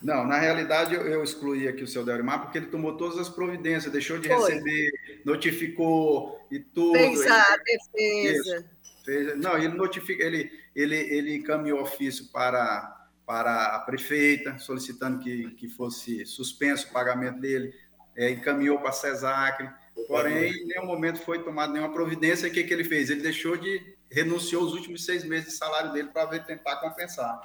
[0.00, 3.28] Não, na realidade eu, eu excluí aqui o seu Delmar porque ele tomou todas as
[3.28, 4.52] providências, deixou de Foi.
[4.52, 4.92] receber,
[5.24, 6.92] notificou e tudo.
[6.92, 8.70] Fez a defesa.
[9.04, 15.50] Fez, não, ele notifica, ele, ele, ele encaminhou ofício para, para a prefeita, solicitando que,
[15.52, 17.74] que fosse suspenso o pagamento dele,
[18.14, 19.70] é, encaminhou para a CESACRE
[20.08, 22.48] Porém, em nenhum momento foi tomada nenhuma providência.
[22.48, 23.10] O que, que ele fez?
[23.10, 23.96] Ele deixou de.
[24.10, 27.40] renunciou os últimos seis meses de salário dele para tentar compensar.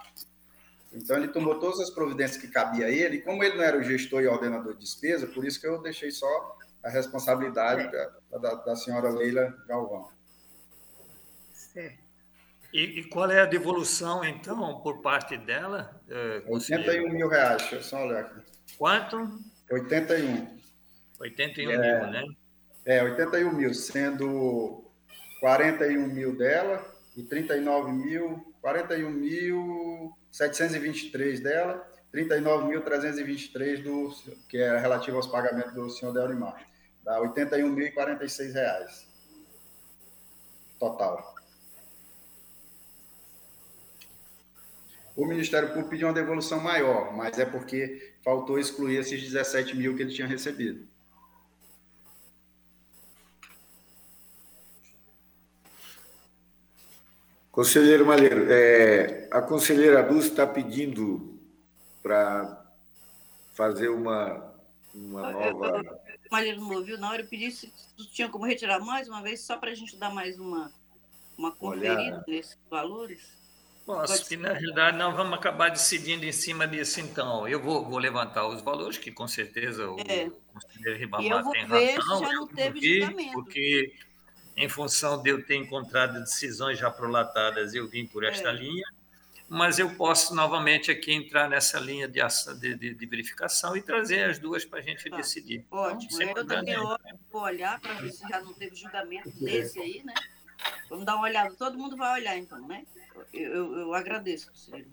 [0.91, 3.17] Então, ele tomou todas as providências que cabia a ele.
[3.17, 5.79] E como ele não era o gestor e ordenador de despesa, por isso que eu
[5.81, 10.09] deixei só a responsabilidade da, da, da senhora Leila Galvão.
[11.53, 12.09] Certo.
[12.73, 15.99] E, e, qual é a devolução, então, por parte dela?
[16.07, 18.41] É, 81 mil reais, deixa eu só olhar aqui.
[18.77, 19.39] Quanto?
[19.71, 20.58] 81.
[21.19, 22.23] 81 é, mil, né?
[22.85, 24.83] É, 81 mil, sendo
[25.39, 26.83] 41 mil dela
[27.15, 34.13] e 39 mil, 41 mil 723 dela, 39.323 do
[34.47, 36.65] que é relativo aos pagamentos do senhor Delmar.
[37.03, 39.07] Dá 81.046 reais
[40.79, 41.35] total.
[45.15, 49.95] O Ministério Público pediu uma devolução maior, mas é porque faltou excluir esses 17 mil
[49.95, 50.88] que ele tinha recebido.
[57.59, 61.37] Conselheiro Malheiro, é, a conselheira Dulce está pedindo
[62.01, 62.65] para
[63.53, 64.55] fazer uma
[64.95, 65.99] uma nova.
[66.31, 69.09] Mas ele não me ouviu, na hora eu pedi se tu tinha como retirar mais
[69.09, 70.71] uma vez, só para a gente dar mais uma,
[71.37, 72.23] uma conferida Olha...
[72.29, 73.19] nesses valores.
[73.85, 77.45] Posso, que na realidade nós vamos acabar decidindo em cima disso então.
[77.45, 80.31] Eu vou, vou levantar os valores, que com certeza o é.
[80.53, 82.19] conselheiro Ribamar tem ver razão.
[82.19, 83.33] Se já não teve julgamento.
[83.33, 83.93] Porque
[84.59, 88.51] em função de eu ter encontrado decisões já prolatadas, eu vim por esta é.
[88.51, 88.85] linha,
[89.47, 92.19] mas eu posso novamente aqui entrar nessa linha de,
[92.59, 95.15] de, de, de verificação e trazer as duas para a gente tá.
[95.15, 95.63] decidir.
[95.65, 96.75] Então, Ótimo, então, eu também
[97.31, 100.13] vou olhar para ver se já não teve julgamento desse aí, né?
[100.89, 102.85] Vamos dar uma olhada, todo mundo vai olhar então, né?
[103.33, 104.89] Eu, eu, eu agradeço, conselheiro.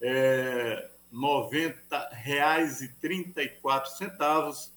[0.02, 4.72] é, 90 reais e 34 centavos,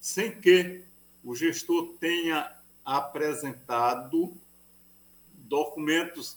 [0.00, 0.84] sem que
[1.22, 4.36] o gestor tenha apresentado
[5.34, 6.36] documentos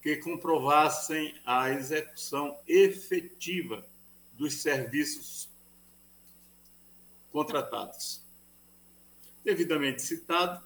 [0.00, 3.86] que comprovassem a execução efetiva
[4.32, 5.48] dos serviços
[7.30, 8.20] contratados.
[9.44, 10.62] Devidamente citado,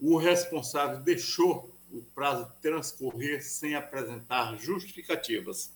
[0.00, 5.72] o responsável deixou o prazo transcorrer sem apresentar justificativas.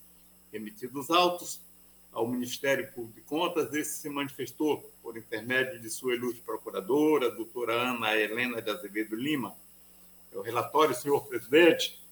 [0.53, 1.61] Emitidos autos
[2.13, 7.73] ao Ministério Público de Contas, esse se manifestou por intermédio de sua ilustre procuradora, doutora
[7.73, 9.57] Ana Helena de Azevedo Lima.
[10.31, 12.03] É o relatório, senhor presidente.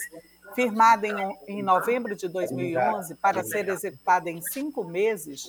[0.55, 5.43] firmada em, em novembro de 2011 para ser executada em cinco meses,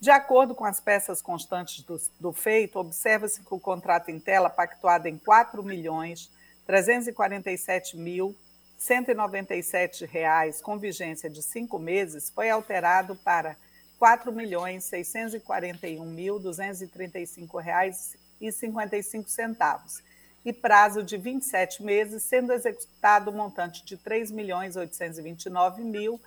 [0.00, 4.48] De acordo com as peças constantes do, do feito, observa-se que o contrato em tela,
[4.48, 6.30] pactuado em R$ milhões
[7.94, 8.34] mil
[10.10, 13.69] reais, com vigência de cinco meses, foi alterado para R$
[14.32, 14.84] milhões
[16.06, 16.38] mil
[17.58, 20.02] reais e 55 centavos
[20.42, 24.88] e prazo de 27 meses, sendo executado o montante de R$ milhões mil
[26.14, 26.18] R$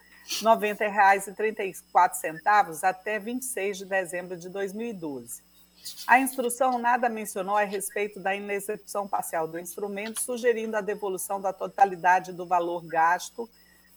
[0.43, 5.41] 90,34 até 26 de dezembro de 2012.
[6.05, 11.51] A instrução nada mencionou a respeito da inexecução parcial do instrumento, sugerindo a devolução da
[11.51, 13.49] totalidade do valor gasto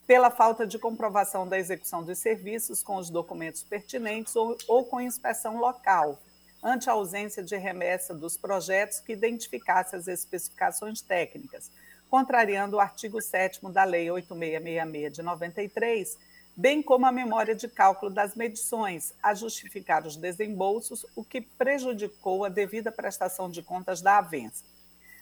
[0.07, 5.01] pela falta de comprovação da execução dos serviços com os documentos pertinentes ou, ou com
[5.01, 6.17] inspeção local,
[6.63, 11.69] ante a ausência de remessa dos projetos que identificasse as especificações técnicas,
[12.09, 16.17] contrariando o artigo 7 da Lei 8666 de 93,
[16.55, 22.45] bem como a memória de cálculo das medições, a justificar os desembolsos, o que prejudicou
[22.45, 24.63] a devida prestação de contas da avença.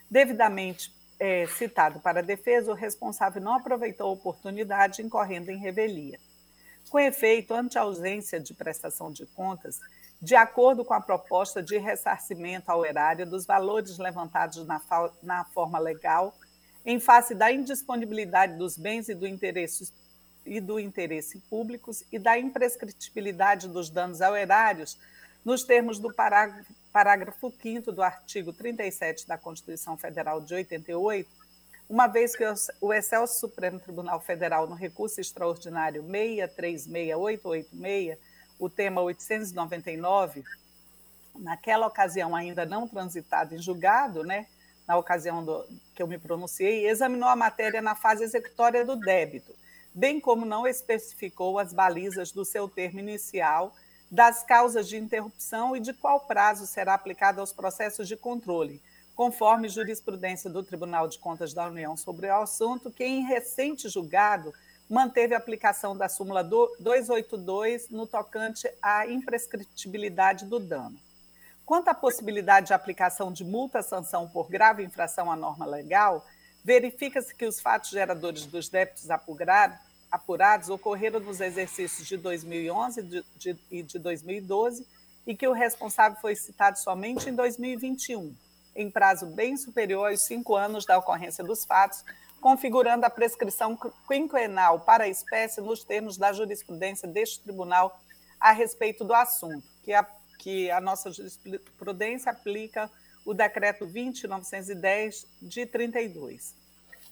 [0.09, 6.19] Devidamente é, citado para a defesa, o responsável não aproveitou a oportunidade, incorrendo em revelia.
[6.89, 9.79] Com efeito, ante a ausência de prestação de contas,
[10.21, 14.81] de acordo com a proposta de ressarcimento ao erário dos valores levantados na,
[15.21, 16.35] na forma legal,
[16.85, 19.91] em face da indisponibilidade dos bens e do interesse,
[20.45, 24.97] e do interesse públicos e da imprescritibilidade dos danos ao erários,
[25.45, 31.29] nos termos do parágrafo, parágrafo 5 do artigo 37 da Constituição Federal de 88,
[31.87, 32.43] uma vez que
[32.81, 38.17] o Excelso Supremo Tribunal Federal, no recurso extraordinário 636886,
[38.57, 40.43] o tema 899,
[41.35, 44.47] naquela ocasião ainda não transitado em julgado, né,
[44.87, 49.53] na ocasião do, que eu me pronunciei, examinou a matéria na fase executória do débito,
[49.93, 53.75] bem como não especificou as balizas do seu termo inicial,
[54.09, 58.81] das causas de interrupção e de qual prazo será aplicado aos processos de controle,
[59.15, 64.53] conforme jurisprudência do Tribunal de Contas da União sobre o assunto, que em recente julgado
[64.89, 70.99] manteve a aplicação da súmula 282 no tocante à imprescritibilidade do dano.
[71.65, 76.23] Quanto à possibilidade de aplicação de multa-sanção por grave infração à norma legal,
[76.63, 79.77] verifica-se que os fatos geradores dos débitos apurados
[80.69, 83.23] ocorreram nos exercícios de 2011
[83.71, 84.85] e de 2012
[85.25, 88.35] e que o responsável foi citado somente em 2021,
[88.75, 92.03] em prazo bem superior aos cinco anos da ocorrência dos fatos,
[92.39, 93.77] configurando a prescrição
[94.07, 97.99] quinquenal para a espécie nos termos da jurisprudência deste tribunal
[98.39, 100.05] a respeito do assunto, que a
[100.45, 102.91] que a nossa jurisprudência aplica
[103.25, 106.53] o decreto 20.910 de 32.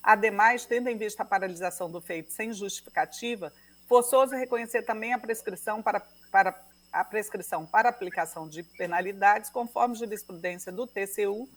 [0.04, 3.54] Ademais, tendo em vista a paralisação do feito sem justificativa,
[3.88, 6.54] forçoso reconhecer também a prescrição para, para
[6.92, 11.50] a prescrição para aplicação de penalidades, conforme jurisprudência do TCU,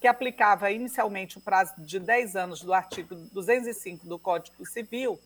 [0.00, 5.18] que aplicava inicialmente o prazo de 10 anos do artigo 205 do Código Civil,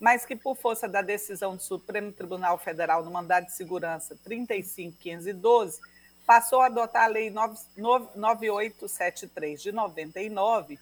[0.00, 5.80] mas que, por força da decisão do Supremo Tribunal Federal no mandado de segurança 35512,
[6.26, 10.78] passou a adotar a Lei 9873 de 99,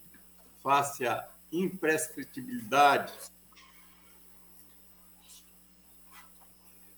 [0.63, 3.13] face à imprescritibilidade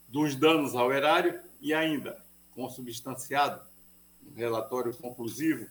[0.09, 2.21] dos danos ao erário e ainda
[2.55, 3.63] consubstanciado
[4.27, 5.69] um relatório conclusivo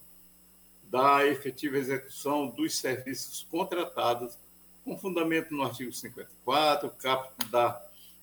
[0.84, 4.38] da efetiva execução dos serviços contratados
[4.84, 7.82] com fundamento no artigo 54, caput da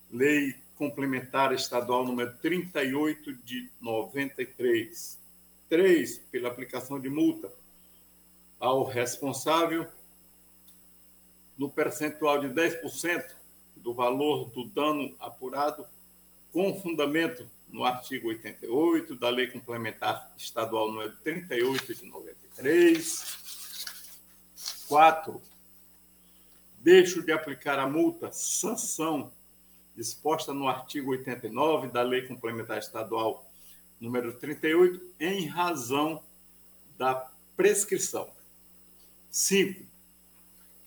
[0.09, 5.19] Lei Complementar Estadual número 38 de 93.
[5.67, 6.17] 3.
[6.31, 7.51] Pela aplicação de multa
[8.59, 9.87] ao responsável
[11.57, 13.31] no percentual de 10%
[13.75, 15.85] do valor do dano apurado
[16.51, 23.39] com fundamento no artigo 88 da Lei Complementar Estadual número 38 de 93.
[24.87, 25.41] 4
[26.81, 29.31] deixo de aplicar a multa, sanção,
[29.95, 33.49] disposta no artigo 89 da Lei Complementar Estadual
[33.99, 36.23] número 38, em razão
[36.97, 38.29] da prescrição.
[39.29, 39.85] 5.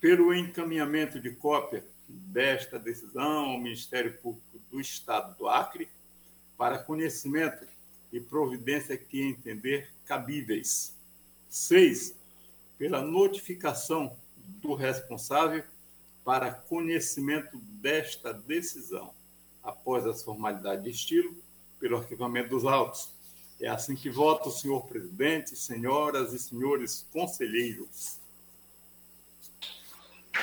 [0.01, 5.89] Pelo encaminhamento de cópia desta decisão ao Ministério Público do Estado do Acre,
[6.57, 7.65] para conhecimento
[8.11, 10.93] e providência que entender cabíveis.
[11.49, 12.15] 6.
[12.77, 14.15] Pela notificação
[14.61, 15.63] do responsável
[16.23, 19.11] para conhecimento desta decisão,
[19.63, 21.35] após as formalidades de estilo,
[21.79, 23.09] pelo arquivamento dos autos.
[23.59, 28.17] É assim que vota o senhor presidente, senhoras e senhores conselheiros.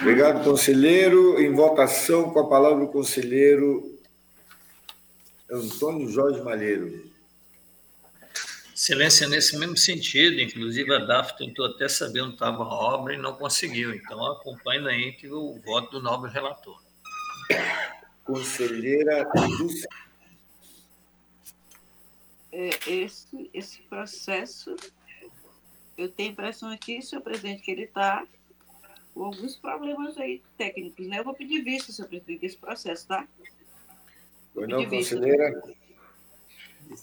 [0.00, 1.40] Obrigado, conselheiro.
[1.40, 3.91] Em votação, com a palavra o conselheiro
[5.52, 7.12] Antônio Jorge Malheiro.
[8.74, 13.18] Excelência, nesse mesmo sentido, inclusive a DAF tentou até saber onde estava a obra e
[13.18, 13.94] não conseguiu.
[13.94, 16.82] Então, acompanhe na íntegra o voto do nobre relator.
[18.24, 19.88] Conselheira Lúcia.
[22.50, 24.74] É, esse, esse processo,
[25.98, 28.26] eu tenho a impressão aqui, senhor presidente, que ele está
[29.14, 31.18] com alguns problemas aí técnicos, né?
[31.18, 33.28] Eu vou pedir vista, senhor presidente, desse processo, tá?
[34.54, 35.62] Pois não, conselheira?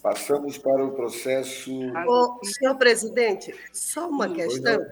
[0.01, 1.71] Passamos para o processo.
[2.07, 4.85] Ô, senhor presidente, só uma questão.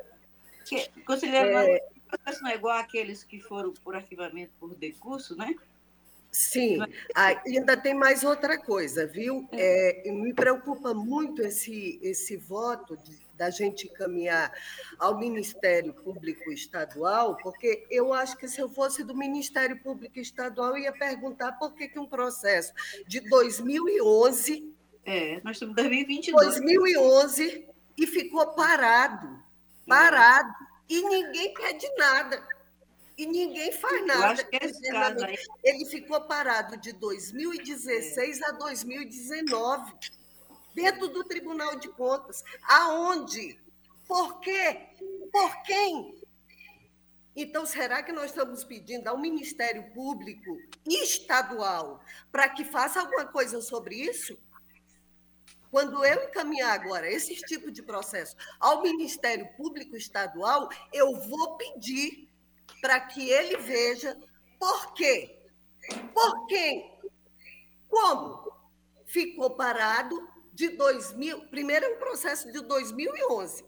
[0.66, 1.78] Que, conselheiro, é...
[1.78, 5.56] o processo não é igual àqueles que foram por arquivamento por decurso, né?
[6.38, 6.78] Sim,
[7.16, 9.50] ah, ainda tem mais outra coisa, viu?
[9.52, 14.54] É, me preocupa muito esse, esse voto de, da gente encaminhar
[15.00, 20.78] ao Ministério Público Estadual, porque eu acho que se eu fosse do Ministério Público Estadual,
[20.78, 22.72] eu ia perguntar por que, que um processo
[23.08, 24.72] de 2011.
[25.04, 26.46] É, nós estamos em 2022.
[26.46, 27.68] 2011
[27.98, 29.42] e ficou parado
[29.88, 30.54] parado
[30.88, 32.57] e ninguém pede nada
[33.18, 34.46] e ninguém faz nada.
[35.26, 35.38] Aí...
[35.64, 38.46] Ele ficou parado de 2016 é.
[38.46, 39.94] a 2019,
[40.74, 42.44] dentro do Tribunal de Contas.
[42.64, 43.60] Aonde?
[44.08, 44.90] Por quê?
[45.32, 46.22] Por quem?
[47.36, 50.58] Então, será que nós estamos pedindo ao Ministério Público
[50.88, 52.02] Estadual
[52.32, 54.38] para que faça alguma coisa sobre isso?
[55.70, 62.27] Quando eu encaminhar agora esse tipo de processo ao Ministério Público Estadual, eu vou pedir
[62.82, 64.18] para que ele veja
[64.60, 65.38] por quê.
[66.14, 67.00] Por quem?
[67.88, 68.52] Como?
[69.06, 70.16] Ficou parado
[70.54, 73.64] de 2000, primeiro é um processo de 2011.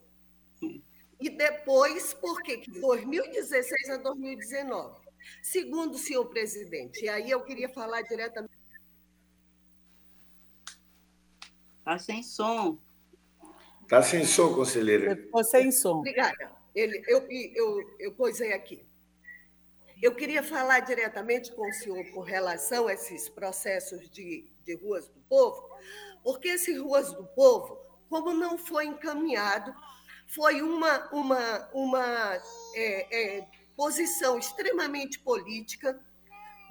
[1.20, 2.58] E depois, por quê?
[2.58, 5.00] De 2016 a 2019.
[5.44, 8.58] Segundo o senhor presidente, e aí eu queria falar diretamente.
[11.80, 12.78] Está sem som.
[13.84, 15.16] Está sem som, conselheira.
[15.16, 16.00] Ficou sem som.
[16.00, 16.52] Obrigada.
[16.74, 18.89] Ele, eu, eu, eu posei aqui.
[20.02, 25.10] Eu queria falar diretamente com o senhor com relação a esses processos de, de ruas
[25.10, 25.70] do povo,
[26.24, 27.78] porque esse ruas do povo,
[28.10, 29.76] como não foi encaminhado,
[30.28, 32.42] foi uma, uma, uma
[32.76, 36.00] é, é, posição extremamente política.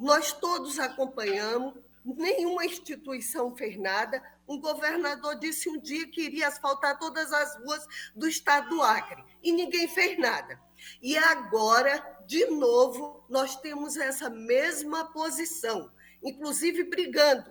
[0.01, 4.23] Nós todos acompanhamos, nenhuma instituição fez nada.
[4.49, 9.23] Um governador disse um dia que iria asfaltar todas as ruas do estado do Acre
[9.43, 10.59] e ninguém fez nada.
[11.01, 15.91] E agora de novo, nós temos essa mesma posição,
[16.23, 17.51] inclusive brigando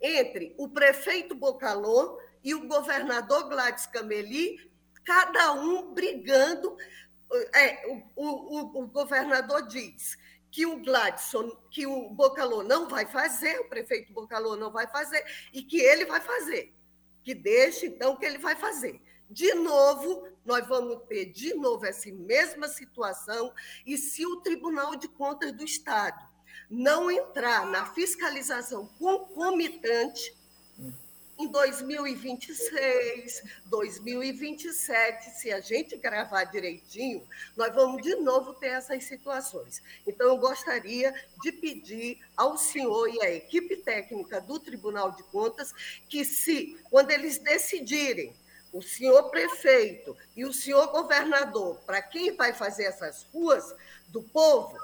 [0.00, 4.58] entre o prefeito Bocalô e o governador Gladys Cameli,
[5.04, 6.74] cada um brigando.
[7.54, 10.16] É, o, o, o governador diz
[10.50, 15.22] que o Gladson, que o Bocalô não vai fazer, o prefeito Bocalô não vai fazer,
[15.52, 16.72] e que ele vai fazer.
[17.22, 19.02] Que deixe, então, que ele vai fazer.
[19.28, 23.52] De novo, nós vamos ter de novo essa mesma situação,
[23.86, 26.22] e se o Tribunal de Contas do Estado
[26.70, 30.34] não entrar na fiscalização concomitante,
[31.36, 37.26] em 2026, 2027, se a gente gravar direitinho,
[37.56, 39.82] nós vamos de novo ter essas situações.
[40.06, 45.72] Então, eu gostaria de pedir ao senhor e à equipe técnica do Tribunal de Contas
[46.08, 48.32] que, se, quando eles decidirem
[48.74, 53.72] o senhor prefeito e o senhor governador, para quem vai fazer essas ruas
[54.08, 54.76] do povo,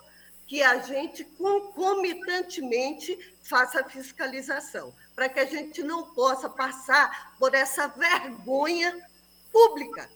[0.46, 7.88] que a gente concomitantemente faça fiscalização, para que a gente não possa passar por essa
[7.88, 8.96] vergonha
[9.52, 10.08] pública.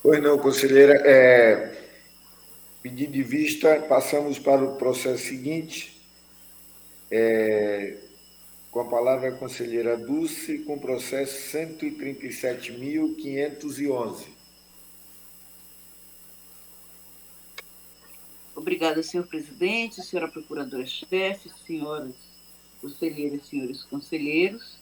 [0.00, 0.94] Pois não, conselheira.
[1.04, 1.87] É,
[2.88, 5.94] Pedido de vista, passamos para o processo seguinte.
[7.10, 7.98] É,
[8.70, 14.28] com a palavra a conselheira Dulce, com o processo 137.511.
[18.56, 22.14] Obrigada, senhor presidente, senhora procuradora-chefe, senhoras
[22.80, 24.78] conselheiras senhores conselheiros.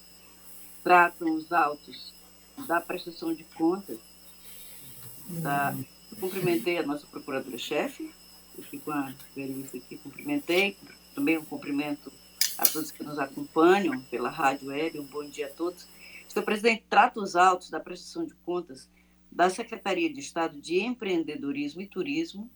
[0.81, 2.13] Tratam os autos
[2.65, 3.99] da prestação de contas
[5.27, 5.75] da
[6.19, 8.09] Cumprimentei a nossa procuradora-chefe,
[8.57, 10.75] eu fico com a Berenice aqui, cumprimentei,
[11.13, 12.11] também um cumprimento
[12.57, 15.87] a todos que nos acompanham pela rádio web, um bom dia a todos.
[16.27, 18.89] Senhor presidente, trata os autos da prestação de contas
[19.31, 22.49] da Secretaria de Estado de Empreendedorismo e Turismo,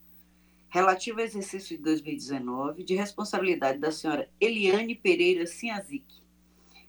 [0.68, 6.06] relativo ao exercício de 2019, de responsabilidade da senhora Eliane Pereira Sinhazic.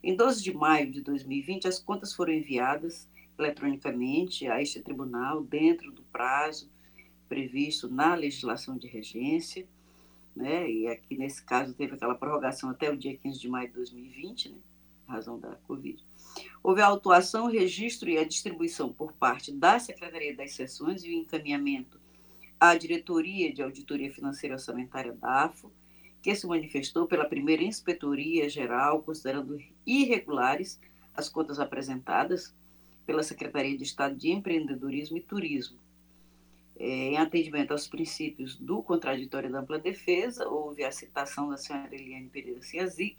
[0.02, 3.06] Em 12 de maio de 2020, as contas foram enviadas
[3.38, 6.70] eletronicamente a este tribunal dentro do prazo
[7.28, 9.66] previsto na legislação de regência,
[10.36, 10.70] né?
[10.70, 14.50] E aqui nesse caso teve aquela prorrogação até o dia 15 de maio de 2020,
[14.50, 14.58] né?
[15.08, 16.04] razão da Covid.
[16.62, 21.08] Houve a autuação, o registro e a distribuição por parte da Secretaria das Seções e
[21.08, 22.00] o encaminhamento
[22.58, 25.70] à Diretoria de Auditoria Financeira e Orçamentária da AFO,
[26.22, 30.80] que se manifestou pela primeira Inspetoria Geral, considerando irregulares
[31.14, 32.54] as contas apresentadas
[33.06, 35.78] pela Secretaria de Estado de Empreendedorismo e Turismo.
[36.76, 41.94] É, em atendimento aos princípios do contraditório da ampla defesa, houve a citação da senhora
[41.94, 43.16] Eliane Pereira Ciazic,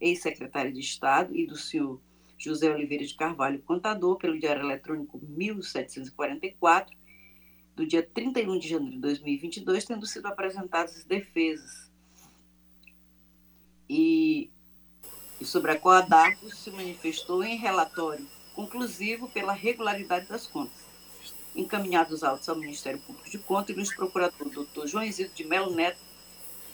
[0.00, 2.00] ex-secretária de Estado, e do senhor
[2.38, 6.96] José Oliveira de Carvalho, contador, pelo Diário Eletrônico 1744,
[7.76, 11.90] do dia 31 de janeiro de 2022, tendo sido apresentadas defesas.
[13.88, 14.50] E,
[15.40, 20.90] e sobre a qual a DARCO se manifestou em relatório conclusivo pela regularidade das contas.
[21.54, 25.74] Encaminhados autos ao Ministério Público de Contas, e o procurador doutor João Isidro de Melo
[25.74, 25.98] Neto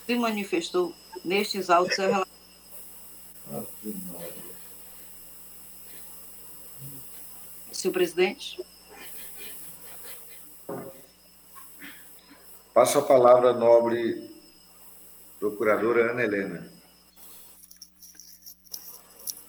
[0.06, 1.96] se manifestou nestes autos.
[7.72, 8.62] Senhor presidente.
[12.72, 14.30] Passo a palavra à nobre
[15.38, 16.75] procuradora Ana Helena.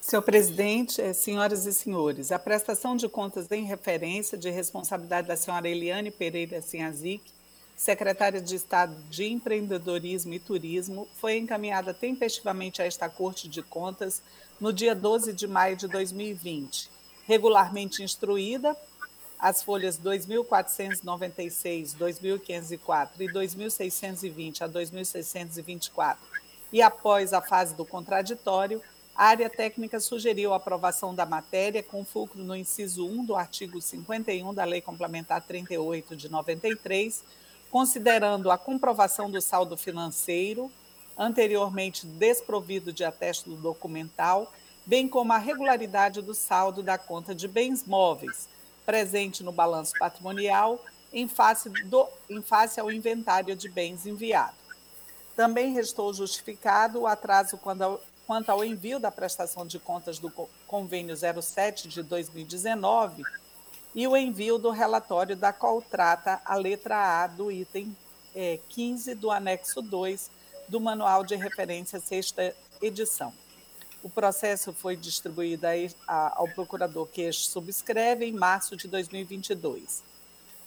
[0.07, 5.35] Senhor presidente, eh, senhoras e senhores, a prestação de contas em referência de responsabilidade da
[5.35, 7.29] senhora Eliane Pereira Sinhazic,
[7.75, 14.21] secretária de Estado de Empreendedorismo e Turismo, foi encaminhada tempestivamente a esta Corte de Contas
[14.61, 16.89] no dia 12 de maio de 2020,
[17.25, 18.77] regularmente instruída
[19.37, 26.15] as folhas 2.496, 2.504 e 2.620 a 2.624,
[26.71, 28.81] e após a fase do contraditório,
[29.17, 33.81] a área técnica sugeriu a aprovação da matéria com fulcro no inciso 1 do artigo
[33.81, 37.23] 51 da Lei Complementar 38 de 93,
[37.71, 40.71] considerando a comprovação do saldo financeiro,
[41.17, 44.53] anteriormente desprovido de atesto documental,
[44.85, 48.47] bem como a regularidade do saldo da conta de bens móveis,
[48.85, 50.79] presente no balanço patrimonial
[51.11, 54.55] em face, do, em face ao inventário de bens enviado.
[55.35, 60.29] Também restou justificado o atraso quando, quanto ao envio da prestação de contas do
[60.67, 63.23] convênio 07 de 2019
[63.95, 67.95] e o envio do relatório da qual trata a letra A do item
[68.35, 70.29] é, 15 do anexo 2
[70.67, 73.33] do Manual de Referência Sexta Edição.
[74.03, 75.65] O processo foi distribuído
[76.05, 80.03] ao procurador que subscreve em março de 2022.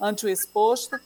[0.00, 0.98] Ante o exposto,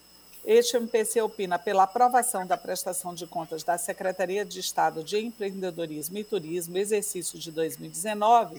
[0.45, 6.19] este MPC opina pela aprovação da prestação de contas da Secretaria de Estado de Empreendedorismo
[6.19, 8.59] e Turismo, exercício de 2019,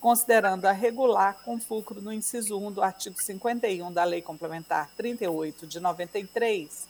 [0.00, 5.66] considerando a regular com fulcro no inciso 1 do artigo 51 da Lei Complementar 38
[5.66, 6.88] de 93,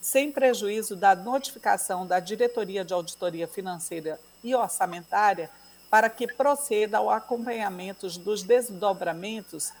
[0.00, 5.50] sem prejuízo da notificação da Diretoria de Auditoria Financeira e orçamentária
[5.90, 9.72] para que proceda ao acompanhamento dos desdobramentos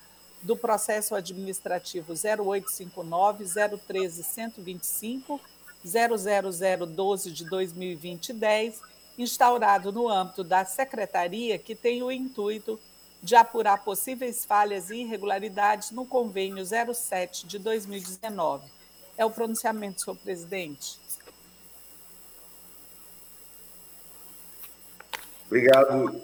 [0.42, 3.44] do processo administrativo 0859
[3.86, 5.40] 013 125
[5.84, 8.80] 00012 de 2020 10,
[9.16, 12.78] instaurado no âmbito da secretaria que tem o intuito
[13.22, 18.70] de apurar possíveis falhas e irregularidades no convênio 07 de 2019.
[19.16, 20.98] É o pronunciamento, senhor presidente.
[25.46, 26.22] Obrigado,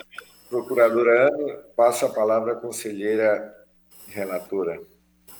[0.48, 1.54] procuradora Ana.
[1.74, 3.63] Passo a palavra à conselheira
[4.14, 4.80] relatora.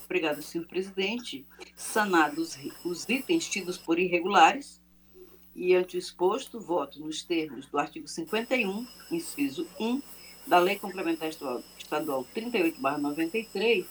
[0.05, 1.47] Obrigada, senhor presidente.
[1.77, 4.83] Sanados os itens tidos por irregulares
[5.55, 10.03] e, ante o exposto, voto nos termos do artigo 51, inciso 1,
[10.47, 11.31] da Lei Complementar
[11.79, 13.87] Estadual 38-93,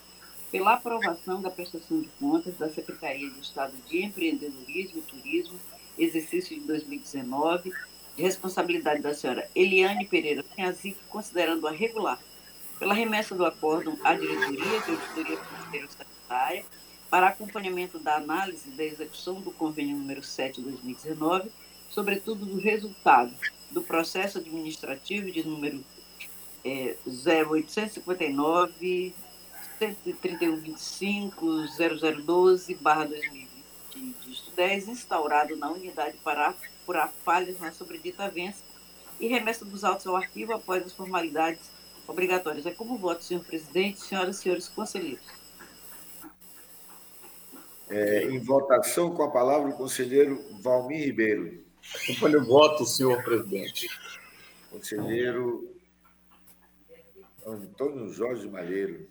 [0.52, 5.60] pela aprovação da prestação de contas da Secretaria de Estado de Empreendedorismo e Turismo,
[5.98, 7.74] exercício de 2019,
[8.16, 12.20] de responsabilidade da senhora Eliane Pereira Penhazic, considerando-a regular,
[12.84, 16.66] pela remessa do acórdão à diretoria de auditoria financeira estatutária
[17.10, 21.50] para acompanhamento da análise da execução do convênio número 7 de 2019,
[21.90, 23.34] sobretudo do resultado
[23.72, 25.82] do processo administrativo de número
[26.66, 29.16] é, 0859
[29.80, 31.46] 13125
[32.26, 38.62] 0012 barra 2010, instaurado na unidade para apurar falhas na sobredita vença
[39.22, 41.72] e remessa dos autos ao arquivo após as formalidades
[42.08, 42.66] obrigatórias.
[42.66, 45.26] É como voto, senhor presidente, senhoras e senhores conselheiros.
[47.90, 51.64] É, em votação, com a palavra o conselheiro Valmir Ribeiro.
[52.04, 53.90] Acompanho o voto, senhor presidente.
[54.70, 55.74] Conselheiro
[57.46, 59.08] Antônio Jorge Malheiro.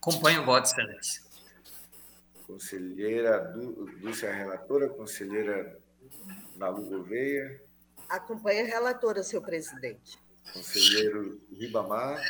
[0.00, 1.22] Acompanho o voto, excelência.
[2.46, 3.54] Conselheira
[4.00, 5.78] Dúcia Relatora, conselheira
[6.56, 7.62] Nalu Gouveia.
[8.08, 10.18] Acompanha a relatora, senhor presidente.
[10.52, 12.20] Conselheiro Ribamar.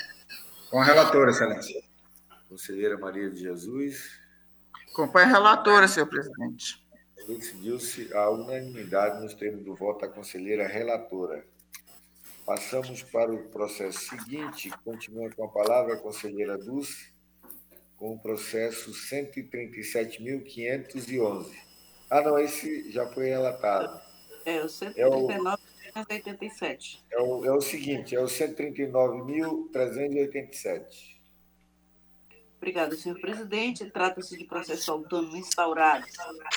[0.70, 1.82] Com a relatora, excelência.
[2.48, 4.18] Conselheira Maria de Jesus.
[4.92, 6.84] Acompanha a relatora, senhor presidente.
[7.26, 11.44] Decidiu-se a unanimidade nos termos do voto da conselheira relatora.
[12.44, 14.70] Passamos para o processo seguinte.
[14.84, 17.12] Continua com a palavra a conselheira Dulce,
[17.96, 21.54] com o processo 137.511.
[22.08, 24.00] Ah, não, esse já foi relatado.
[24.44, 24.66] É
[25.06, 25.28] o
[25.94, 27.00] 139.387.
[27.10, 31.20] É o, é o seguinte, é o 139.387.
[32.60, 33.90] Obrigada, senhor presidente.
[33.90, 36.04] Trata-se de processo autônomo instaurado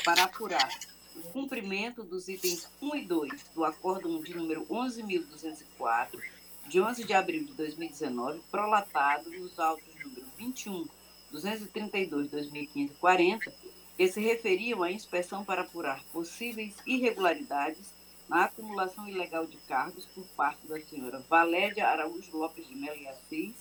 [0.03, 0.69] para apurar
[1.15, 6.19] o cumprimento dos itens 1 e 2 do Acórdão de número 11.204,
[6.67, 10.85] de 11 de abril de 2019, prolatado nos autos número 21,
[11.31, 13.53] 232, 2015 40,
[13.95, 17.92] que se referiam à inspeção para apurar possíveis irregularidades
[18.33, 23.07] na acumulação ilegal de cargos por parte da senhora Valéria Araújo Lopes de Melo e
[23.07, 23.53] Assis,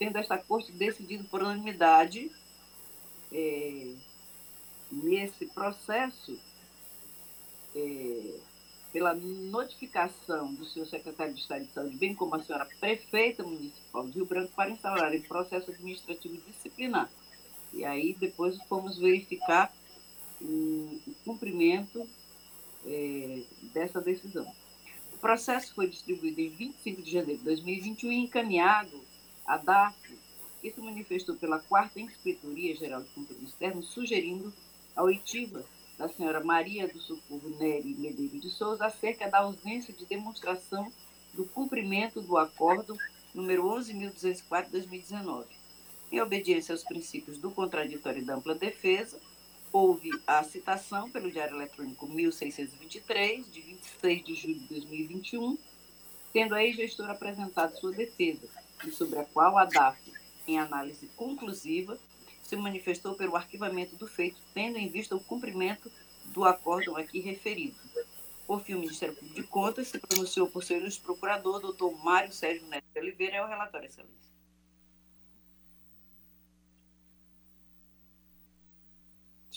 [0.00, 2.28] tendo esta corte decidido por unanimidade
[3.32, 3.94] é,
[4.90, 6.36] nesse processo
[7.76, 8.40] é,
[8.92, 14.04] pela notificação do senhor secretário de Estado de Saúde, bem como a senhora prefeita municipal
[14.08, 17.08] de Rio Branco, para instaurar em processo administrativo disciplinar.
[17.72, 19.72] E aí depois fomos verificar
[20.40, 22.08] o, o cumprimento
[22.86, 23.42] é,
[23.74, 24.46] dessa decisão.
[25.14, 29.00] O processo foi distribuído em 25 de janeiro de 2021 e encaminhado
[29.44, 29.96] à DAF,
[30.60, 34.52] que se manifestou pela quarta Inspetoria Geral de Controle Externo, sugerindo
[34.94, 35.64] a oitiva
[35.96, 40.90] da senhora Maria do Socorro Nery Medeiros de Souza acerca da ausência de demonstração
[41.34, 42.96] do cumprimento do acordo
[43.34, 45.44] número 11.204-2019.
[46.10, 49.20] Em obediência aos princípios do contraditório e da ampla defesa,
[49.72, 55.58] houve a citação pelo Diário Eletrônico 1623, de 26 de julho de 2021,
[56.32, 58.48] tendo a ex-gestora apresentado sua defesa,
[58.86, 60.12] e sobre a qual a DAF,
[60.46, 61.98] em análise conclusiva,
[62.42, 65.90] se manifestou pelo arquivamento do feito, tendo em vista o cumprimento
[66.26, 67.76] do acórdão aqui referido.
[68.46, 72.86] O Ministério Público de Contas se pronunciou por seu ilustre procurador, doutor Mário Sérgio Neto
[72.94, 74.37] de Oliveira, é o relatório, excelência.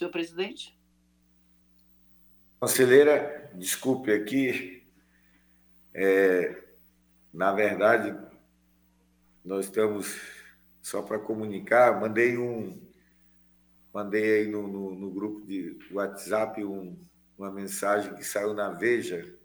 [0.02, 0.76] Senhor presidente?
[2.60, 4.84] Conselheira, desculpe aqui,
[5.94, 6.64] é,
[7.32, 8.18] na verdade,
[9.46, 10.20] nós estamos
[10.82, 12.82] só para comunicar, mandei um
[13.94, 16.98] mandei aí no, no, no grupo de WhatsApp um,
[17.38, 19.38] uma mensagem que saiu na Veja.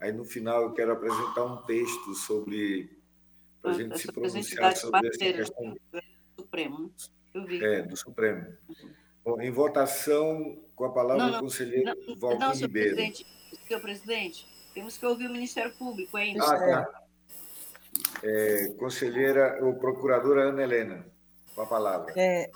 [0.00, 2.96] Aí no final eu quero apresentar um texto sobre
[3.60, 6.90] para a gente se pronunciar sobre essa questão do Supremo, né?
[7.34, 7.62] Eu vi.
[7.62, 8.56] É, do Supremo.
[9.24, 12.96] Bom, em votação, com a palavra Não, não, o conselheiro Não, Valdir não senhor Ribeiro.
[12.96, 13.26] presidente,
[13.66, 16.44] senhor presidente, temos que ouvir o Ministério Público ainda.
[16.44, 17.02] Ah, tá.
[18.22, 21.06] É, conselheira, ou procuradora Ana Helena,
[21.54, 22.12] com a palavra.
[22.16, 22.50] É,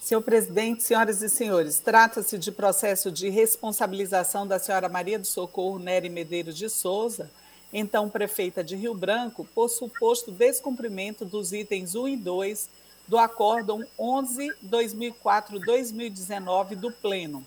[0.00, 5.78] senhor presidente, senhoras e senhores, trata-se de processo de responsabilização da senhora Maria do Socorro
[5.78, 7.30] Nery Medeiros de Souza,
[7.72, 12.70] então prefeita de Rio Branco, por suposto descumprimento dos itens 1 e 2
[13.08, 17.44] do Acórdão 11-2004-2019 do Pleno.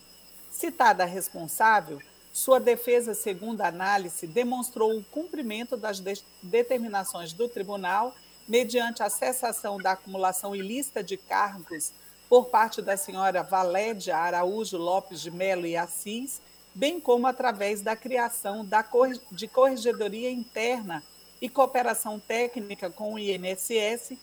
[0.49, 2.01] Citada a responsável,
[2.33, 8.15] sua defesa, segundo a análise, demonstrou o cumprimento das de- determinações do tribunal
[8.47, 11.91] mediante a cessação da acumulação ilícita de cargos
[12.27, 16.41] por parte da senhora Valédia Araújo Lopes de Melo e Assis,
[16.73, 21.03] bem como através da criação da corre- de corregedoria interna
[21.41, 24.13] e cooperação técnica com o INSS,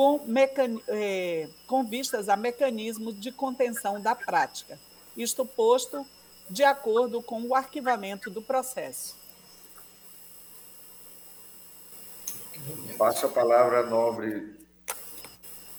[0.00, 4.80] com, mecan- eh, com vistas a mecanismos de contenção da prática.
[5.14, 6.06] Isto posto
[6.48, 9.14] de acordo com o arquivamento do processo.
[12.96, 14.54] Passo a palavra à nobre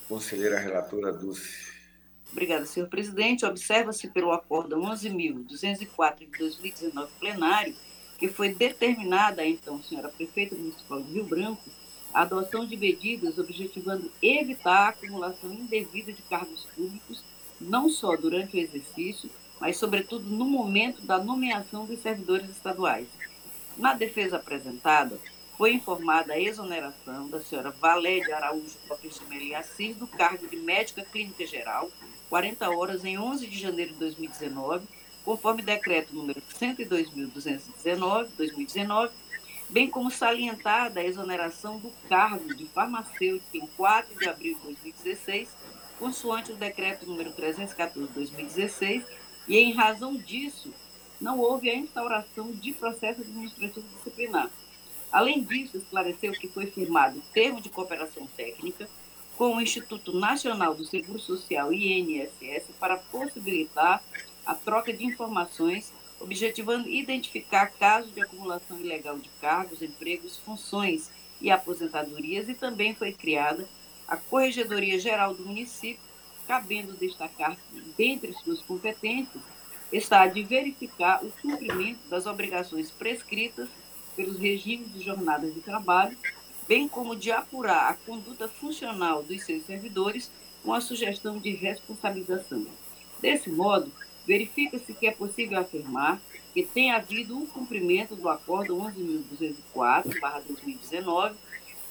[0.07, 1.71] conselheira relatora Dulce.
[2.31, 3.43] Obrigada, senhor presidente.
[3.43, 7.75] Observa-se pelo Acórdão 11.204 de 2019 plenário,
[8.19, 11.80] que foi determinada, então, senhora prefeita municipal de Rio Branco,
[12.13, 17.23] a adoção de medidas objetivando evitar a acumulação indevida de cargos públicos,
[17.59, 23.07] não só durante o exercício, mas, sobretudo, no momento da nomeação dos servidores estaduais.
[23.77, 25.19] Na defesa apresentada,
[25.57, 28.77] foi informada a exoneração da senhora Valéria Araújo
[29.39, 31.91] e Assis do cargo de médica clínica geral,
[32.29, 34.87] 40 horas, em 11 de janeiro de 2019,
[35.23, 39.13] conforme decreto número 102.219, 2019,
[39.71, 45.49] bem como salientada a exoneração do cargo de farmacêutico em 4 de abril de 2016,
[45.97, 49.05] consoante o decreto número 314, 2016,
[49.47, 50.73] e em razão disso,
[51.19, 54.49] não houve a instauração de processo administrativo disciplinar.
[55.09, 58.89] Além disso, esclareceu que foi firmado termo de cooperação técnica
[59.37, 64.03] com o Instituto Nacional do Seguro Social, INSS, para possibilitar
[64.45, 71.09] a troca de informações objetivando identificar casos de acumulação ilegal de cargos, empregos, funções
[71.39, 73.67] e aposentadorias, e também foi criada
[74.07, 76.03] a Corregedoria Geral do município,
[76.47, 79.41] cabendo destacar que, dentre suas competências,
[79.91, 83.69] está a de verificar o cumprimento das obrigações prescritas
[84.15, 86.17] pelos regimes de jornadas de trabalho,
[86.67, 90.29] bem como de apurar a conduta funcional dos seus servidores
[90.63, 92.65] com a sugestão de responsabilização.
[93.21, 93.91] Desse modo,
[94.25, 96.21] verifica-se que é possível afirmar
[96.53, 101.33] que tem havido um cumprimento do Acordo 11.204-2019,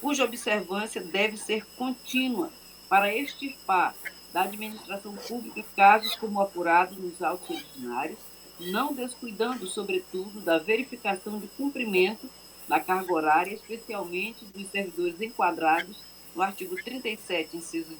[0.00, 2.50] cuja observância deve ser contínua
[2.88, 3.94] para extirpar
[4.32, 8.18] da administração pública casos como apurado nos autos originários,
[8.58, 12.28] não descuidando, sobretudo, da verificação de cumprimento
[12.68, 15.96] da carga horária, especialmente dos servidores enquadrados
[16.34, 17.96] no artigo 37, inciso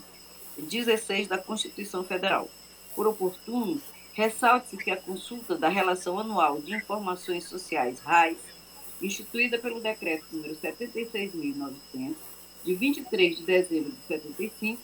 [0.57, 2.49] 16 da Constituição Federal.
[2.95, 3.81] Por oportuno,
[4.21, 8.37] ressalte-se que a consulta da Relação Anual de Informações Sociais, RAIS,
[9.01, 12.15] instituída pelo Decreto número 76.900,
[12.63, 14.83] de 23 de dezembro de 75,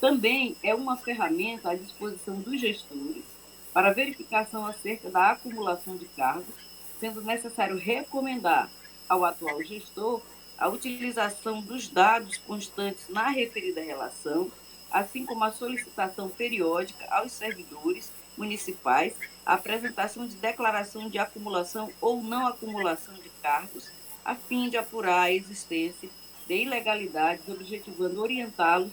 [0.00, 3.24] também é uma ferramenta à disposição dos gestores
[3.72, 6.54] para verificação acerca da acumulação de cargos,
[7.00, 8.70] sendo necessário recomendar
[9.08, 10.22] ao atual gestor
[10.56, 14.48] a utilização dos dados constantes na referida relação,
[14.92, 19.14] assim como a solicitação periódica aos servidores municipais
[19.44, 23.90] a apresentação de declaração de acumulação ou não acumulação de cargos,
[24.24, 26.08] a fim de apurar a existência
[26.46, 28.92] de ilegalidades, objetivando orientá-los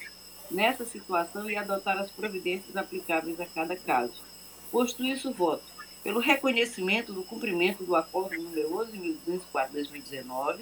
[0.50, 4.22] nessa situação e adotar as providências aplicáveis a cada caso.
[4.72, 5.74] Posto isso, voto
[6.04, 10.60] pelo reconhecimento do cumprimento do acordo número 11.204-2019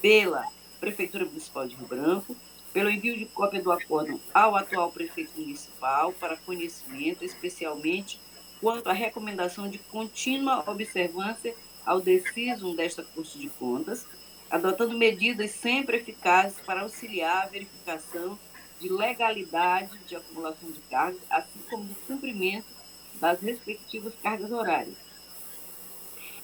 [0.00, 0.44] pela
[0.80, 2.36] Prefeitura Municipal de Rio Branco,
[2.72, 8.18] pelo envio de cópia do acordo ao atual prefeito municipal para conhecimento, especialmente
[8.60, 11.54] quanto à recomendação de contínua observância
[11.84, 14.06] ao decisum desta Corte de Contas,
[14.50, 18.38] adotando medidas sempre eficazes para auxiliar a verificação
[18.80, 22.66] de legalidade de acumulação de cargos, assim como do cumprimento
[23.20, 24.96] das respectivas cargas horárias.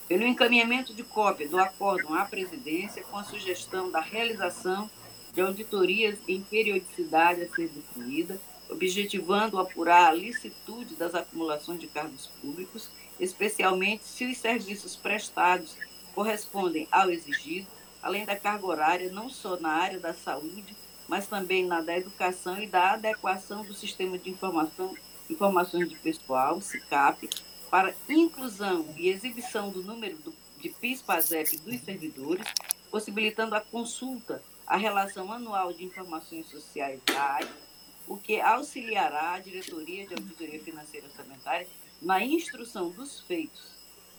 [0.07, 4.89] Pelo encaminhamento de cópia do acórdão à presidência com a sugestão da realização
[5.39, 12.27] de auditorias em periodicidade a ser definida, objetivando apurar a licitude das acumulações de cargos
[12.41, 15.77] públicos, especialmente se os serviços prestados
[16.13, 17.67] correspondem ao exigido,
[18.03, 20.75] além da carga horária não só na área da saúde,
[21.07, 24.93] mas também na da educação e da adequação do sistema de informação,
[25.29, 27.29] informações de pessoal, SICAP,
[27.71, 32.45] para inclusão e exibição do número do, de PIS-PASEP dos servidores,
[32.91, 37.49] possibilitando a consulta à relação anual de informações sociais da área,
[38.07, 41.67] o que auxiliará a Diretoria de Auditoria Financeira Orçamentária
[41.99, 43.71] na instrução dos feitos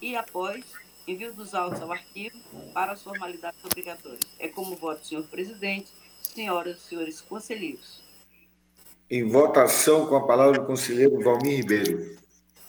[0.02, 0.64] e, após,
[1.06, 2.36] envio dos autos ao arquivo
[2.74, 4.24] para as formalidades obrigatórias.
[4.38, 5.88] É como voto, senhor presidente,
[6.20, 8.02] senhoras e senhores conselheiros.
[9.08, 12.18] Em votação, com a palavra o conselheiro Valmir Ribeiro.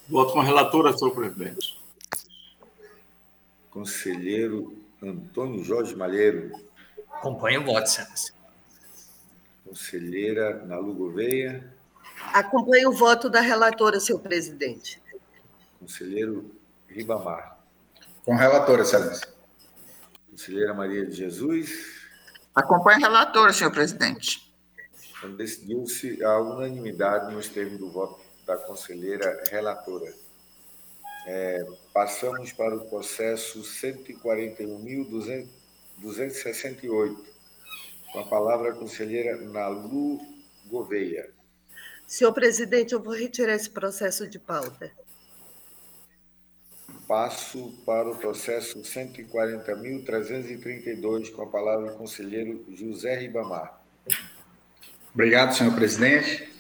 [0.08, 1.80] Voto com a relatora, senhor presidente.
[3.70, 6.52] Conselheiro Antônio Jorge Malheiro.
[7.14, 8.34] Acompanho o voto, excelência.
[9.66, 11.74] Conselheira Nalu Gouveia.
[12.34, 15.02] Acompanho o voto da relatora, senhor presidente.
[15.80, 16.54] Conselheiro
[16.88, 17.58] Ribamar.
[18.26, 19.28] Com relatora, excelência.
[20.30, 22.02] Conselheira Maria de Jesus.
[22.54, 24.54] Acompanhe a relatora, senhor presidente.
[25.18, 30.14] Então, decidiu-se a unanimidade nos termos do voto da conselheira relatora.
[31.28, 33.64] É, passamos para o processo
[36.02, 37.18] 141.268.
[38.12, 40.20] Com a palavra a conselheira Nalu
[40.66, 41.30] Gouveia.
[42.06, 44.92] Senhor presidente, eu vou retirar esse processo de pauta.
[47.08, 53.82] Passo para o processo 140.332, com a palavra o conselheiro José Ribamar.
[55.14, 56.52] Obrigado, senhor presidente.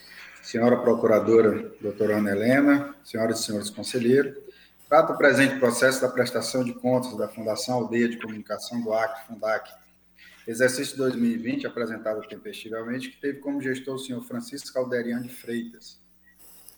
[0.41, 4.35] Senhora Procuradora, doutora Ana Helena, senhoras e senhores conselheiros,
[4.91, 9.25] trata o presente processo da prestação de contas da Fundação Aldeia de Comunicação do Acre,
[9.25, 9.71] Fundac,
[10.45, 15.97] exercício 2020, apresentado tempestivamente, que teve como gestor o senhor Francisco Calderian de Freitas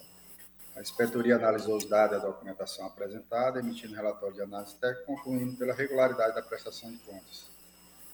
[0.76, 5.56] A inspetoria analisou os dados e a documentação apresentada, emitindo relatório de análise técnica, concluindo
[5.56, 7.50] pela regularidade da prestação de contas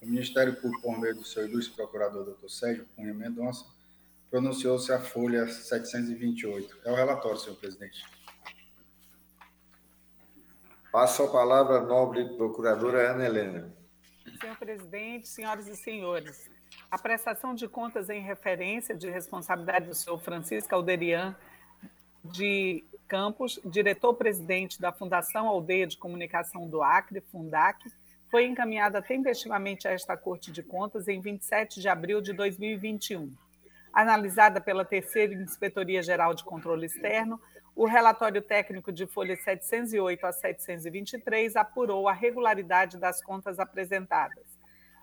[0.01, 3.67] O Ministério Público, por meio do seu ilustre procurador, doutor Sérgio Cunha Mendonça,
[4.31, 6.75] pronunciou-se a folha 728.
[6.87, 8.03] É o relatório, senhor presidente.
[10.91, 13.76] Passo a palavra à nobre procuradora Ana Helena.
[14.41, 16.51] Senhor presidente, senhoras e senhores,
[16.91, 21.35] a prestação de contas em referência de responsabilidade do senhor Francisco Alderian
[22.25, 27.91] de Campos, diretor-presidente da Fundação Aldeia de Comunicação do Acre, Fundac,
[28.31, 33.33] foi encaminhada tempestivamente a esta Corte de Contas em 27 de abril de 2021.
[33.93, 37.41] Analisada pela Terceira Inspetoria Geral de Controle Externo,
[37.77, 44.47] o relatório técnico de folhas 708 a 723 apurou a regularidade das contas apresentadas.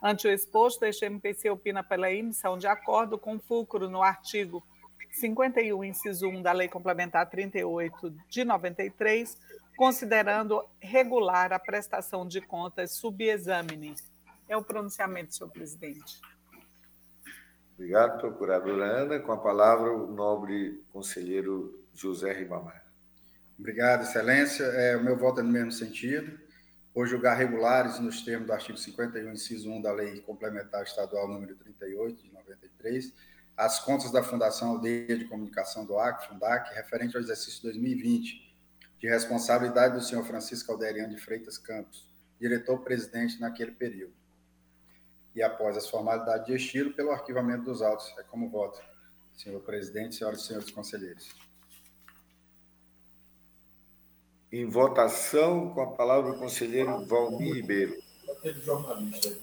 [0.02, 4.64] Ante o exposto, este MPC opina pela emissão de acordo com fulcro no artigo
[5.12, 9.38] 51, inciso 1 da Lei Complementar 38 de 93,
[9.78, 13.94] considerando regular a prestação de contas subexamine.
[14.50, 16.20] É o pronunciamento, senhor presidente.
[17.76, 19.20] Obrigado, procuradora Ana.
[19.20, 22.84] Com a palavra, o nobre conselheiro José Ribamar.
[23.58, 24.64] Obrigado, excelência.
[24.64, 26.40] É, o meu voto é no mesmo sentido.
[26.94, 31.56] Por julgar regulares nos termos do artigo 51, inciso 1 da Lei Complementar Estadual número
[31.56, 33.14] 38, de 93,
[33.56, 38.54] as contas da Fundação Aldeia de Comunicação do Acre, Fundac, referente ao exercício 2020,
[39.00, 44.14] de responsabilidade do senhor Francisco Alderiano de Freitas Campos, diretor-presidente naquele período.
[45.36, 48.14] E após as formalidades de estilo, pelo arquivamento dos autos.
[48.20, 48.80] É como voto,
[49.34, 51.53] senhor presidente, senhoras e senhores conselheiros.
[54.54, 57.98] Em votação, com a palavra o conselheiro Valmir Ribeiro.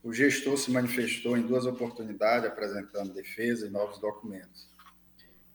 [0.00, 4.70] O gestor se manifestou em duas oportunidades, apresentando defesa e novos documentos.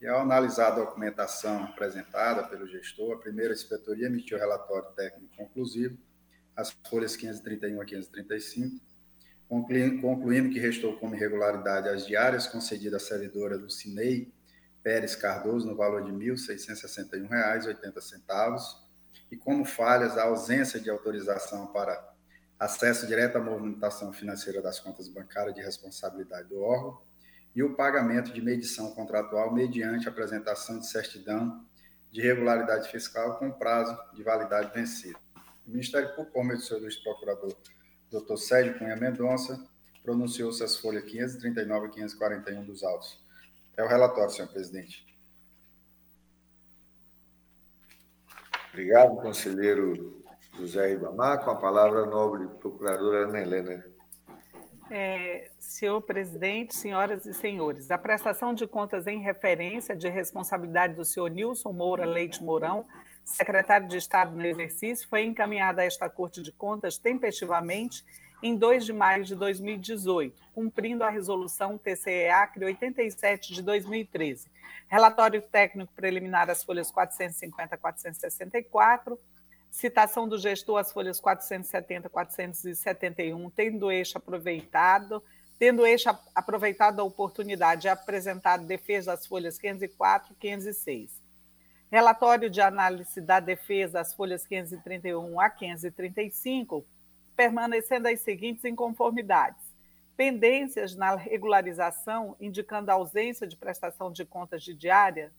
[0.02, 5.98] E ao analisar a documentação apresentada pelo gestor, a primeira inspetoria emitiu relatório técnico conclusivo,
[6.58, 8.93] as folhas 531 a 535,
[9.48, 14.34] concluindo que restou como irregularidade as diárias concedidas à servidora Lucinei
[14.82, 18.84] Pérez Cardoso no valor de R$ 1.661,80
[19.32, 22.12] e como falhas a ausência de autorização para
[22.60, 27.02] acesso direto à movimentação financeira das contas bancárias de responsabilidade do órgão
[27.56, 31.64] e o pagamento de medição contratual mediante apresentação de certidão
[32.12, 35.20] de regularidade fiscal com prazo de validade vencido.
[35.66, 37.56] O Ministério Público, por meio do seu procurador
[38.14, 38.38] Dr.
[38.38, 39.60] Sérgio Cunha Mendonça,
[40.04, 43.20] pronunciou-se as folhas 539 e 541 dos autos.
[43.76, 45.06] É o relatório, senhor presidente.
[48.72, 50.24] Obrigado, conselheiro
[50.58, 51.44] José Ibamar.
[51.44, 53.86] Com a palavra, a nobre procuradora Ana Helena.
[54.92, 61.06] É, senhor presidente, senhoras e senhores, a prestação de contas em referência de responsabilidade do
[61.06, 62.86] senhor Nilson Moura Leite Mourão
[63.24, 68.04] secretário de Estado no exercício, foi encaminhada a esta Corte de Contas tempestivamente
[68.42, 74.52] em 2 de maio de 2018, cumprindo a resolução TCE-ACRE 87 de 2013.
[74.90, 79.18] Relatório técnico preliminar às folhas 450 a 464,
[79.72, 85.24] citação do gestor às folhas 470 a 471, tendo eixo aproveitado,
[85.58, 91.23] tendo eixo aproveitado a oportunidade de apresentar defesa das folhas 504 e 506
[91.94, 96.84] Relatório de análise da defesa, as folhas 531 a 535,
[97.36, 99.64] permanecendo as seguintes inconformidades.
[100.18, 105.32] Pendências na regularização, indicando a ausência de prestação de contas de diárias,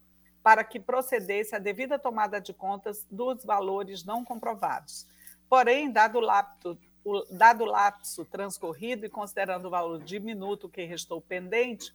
[0.47, 5.05] para que procedesse a devida tomada de contas dos valores não comprovados.
[5.49, 10.85] Porém, dado o lapso, o, dado o lapso transcorrido e considerando o valor diminuto que
[10.85, 11.93] restou pendente,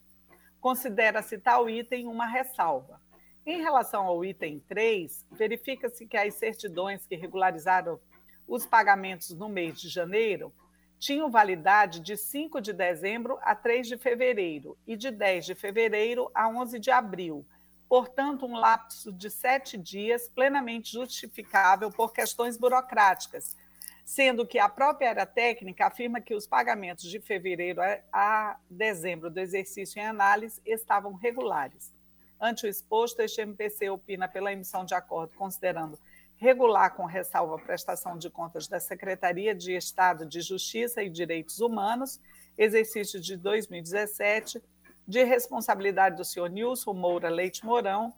[0.61, 3.01] considera-se tal item uma ressalva.
[3.47, 7.99] Em relação ao item 3, verifica-se que as certidões que regularizaram
[8.47, 10.53] os pagamentos no mês de janeiro
[10.99, 16.31] tinham validade de 5 de dezembro a 3 de fevereiro e de 10 de fevereiro
[16.35, 17.47] a 11 de abril,
[17.93, 23.55] portanto, um lapso de sete dias plenamente justificável por questões burocráticas,
[24.03, 29.39] sendo que a própria área técnica afirma que os pagamentos de fevereiro a dezembro do
[29.39, 31.93] exercício em análise estavam regulares.
[32.41, 35.99] Ante o exposto, este MPC opina pela emissão de acordo considerando
[36.37, 41.61] regular com ressalva a prestação de contas da Secretaria de Estado de Justiça e Direitos
[41.61, 42.19] Humanos,
[42.57, 44.63] exercício de 2017,
[45.07, 48.15] de responsabilidade do senhor Nilson Moura Leite Mourão,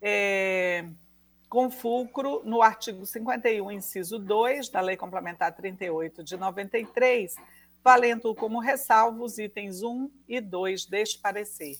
[0.00, 0.84] é,
[1.48, 7.34] com fulcro no artigo 51, inciso 2 da Lei Complementar 38 de 93,
[7.84, 11.76] valendo como ressalvo os itens 1 e 2 deste parecer.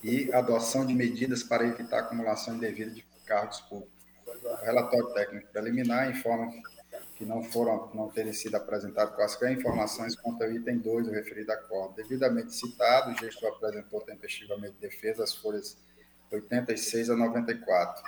[0.00, 3.98] e adoção de medidas para evitar acumulação indevida de cargos públicos.
[4.44, 6.52] O relatório técnico preliminar informa
[7.16, 11.50] que não foram, não terem sido apresentadas quaisquer informações quanto ao item 2 do referido
[11.50, 11.96] acordo.
[11.96, 15.76] Devidamente citado, o gestor apresentou tempestivamente defesa às folhas
[16.30, 18.02] 86 a 94.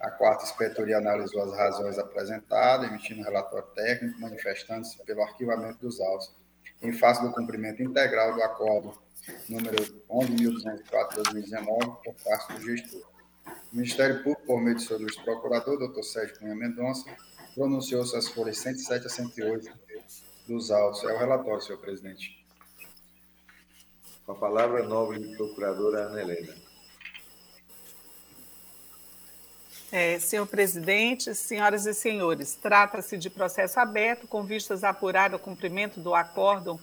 [0.00, 5.98] A quarta inspetoria analisou as razões apresentadas, emitindo um relatório técnico, manifestando-se pelo arquivamento dos
[6.00, 6.30] autos,
[6.82, 9.02] em face do cumprimento integral do acordo
[9.48, 13.02] número 11.204-2019, por parte do gestor.
[13.72, 17.04] O Ministério Público, por meio de seu procurador, doutor Sérgio Cunha Mendonça,
[17.54, 19.72] pronunciou-se as folhas 107 a 108
[20.46, 21.02] dos autos.
[21.04, 22.44] É o relatório, senhor presidente.
[24.26, 26.63] Com a palavra, nobre procuradora Ana Helena.
[29.96, 35.38] É, senhor presidente, senhoras e senhores, trata-se de processo aberto com vistas a apurar o
[35.38, 36.80] cumprimento do acórdão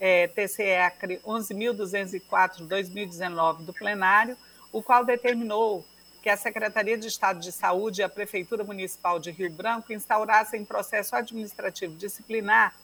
[0.00, 4.34] é, TCE 11.204-2019 do plenário,
[4.72, 5.84] o qual determinou
[6.22, 10.64] que a Secretaria de Estado de Saúde e a Prefeitura Municipal de Rio Branco instaurassem
[10.64, 12.74] processo administrativo disciplinar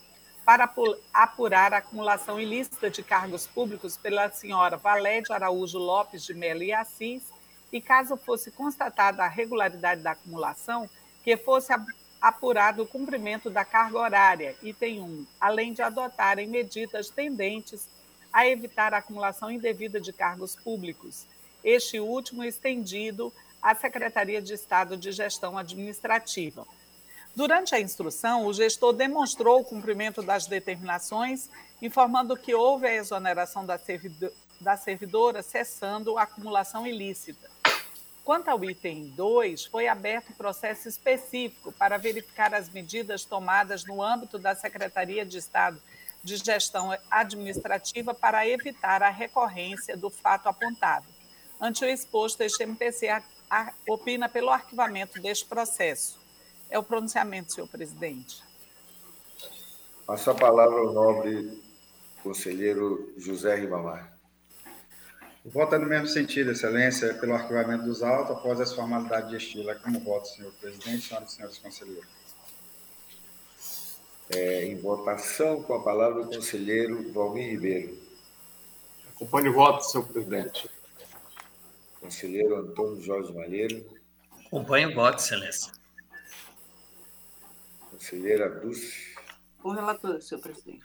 [0.44, 0.70] para
[1.10, 6.70] apurar a acumulação ilícita de cargos públicos pela senhora Valédia Araújo Lopes de Melo e
[6.70, 7.39] Assis,
[7.72, 10.88] e caso fosse constatada a regularidade da acumulação,
[11.22, 11.72] que fosse
[12.20, 17.88] apurado o cumprimento da carga horária, item 1, além de adotarem medidas tendentes
[18.32, 21.26] a evitar a acumulação indevida de cargos públicos,
[21.64, 26.66] este último estendido à Secretaria de Estado de Gestão Administrativa.
[27.34, 31.48] Durante a instrução, o gestor demonstrou o cumprimento das determinações,
[31.80, 33.78] informando que houve a exoneração da,
[34.76, 37.48] servidora, cessando a acumulação ilícita.
[38.24, 44.38] Quanto ao item 2, foi aberto processo específico para verificar as medidas tomadas no âmbito
[44.38, 45.80] da Secretaria de Estado
[46.22, 51.06] de Gestão Administrativa para evitar a recorrência do fato apontado.
[51.60, 53.08] Ante o exposto, este MPC
[53.88, 56.18] opina pelo arquivamento deste processo.
[56.68, 58.42] É o pronunciamento, senhor presidente.
[60.06, 61.60] Passo a palavra ao nobre
[62.22, 64.19] conselheiro José Ribamar.
[65.42, 69.36] O voto é no mesmo sentido, Excelência, pelo arquivamento dos autos após as formalidades de
[69.36, 69.70] estilo.
[69.70, 72.20] É como voto, senhor presidente, senhoras e senhores conselheiros.
[74.28, 77.98] É, em votação, com a palavra o conselheiro Valmir Ribeiro.
[79.08, 80.70] Acompanhe o voto, senhor presidente.
[82.00, 83.84] Conselheiro Antônio Jorge Malheiro.
[84.46, 85.72] Acompanhe o voto, Excelência.
[87.90, 89.14] Conselheira Dulce.
[89.62, 90.84] Com relator, senhor presidente.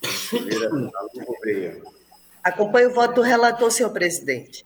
[0.00, 1.97] Conselheira Nalu Gouveia.
[2.42, 4.64] Acompanho o voto do relator, senhor presidente.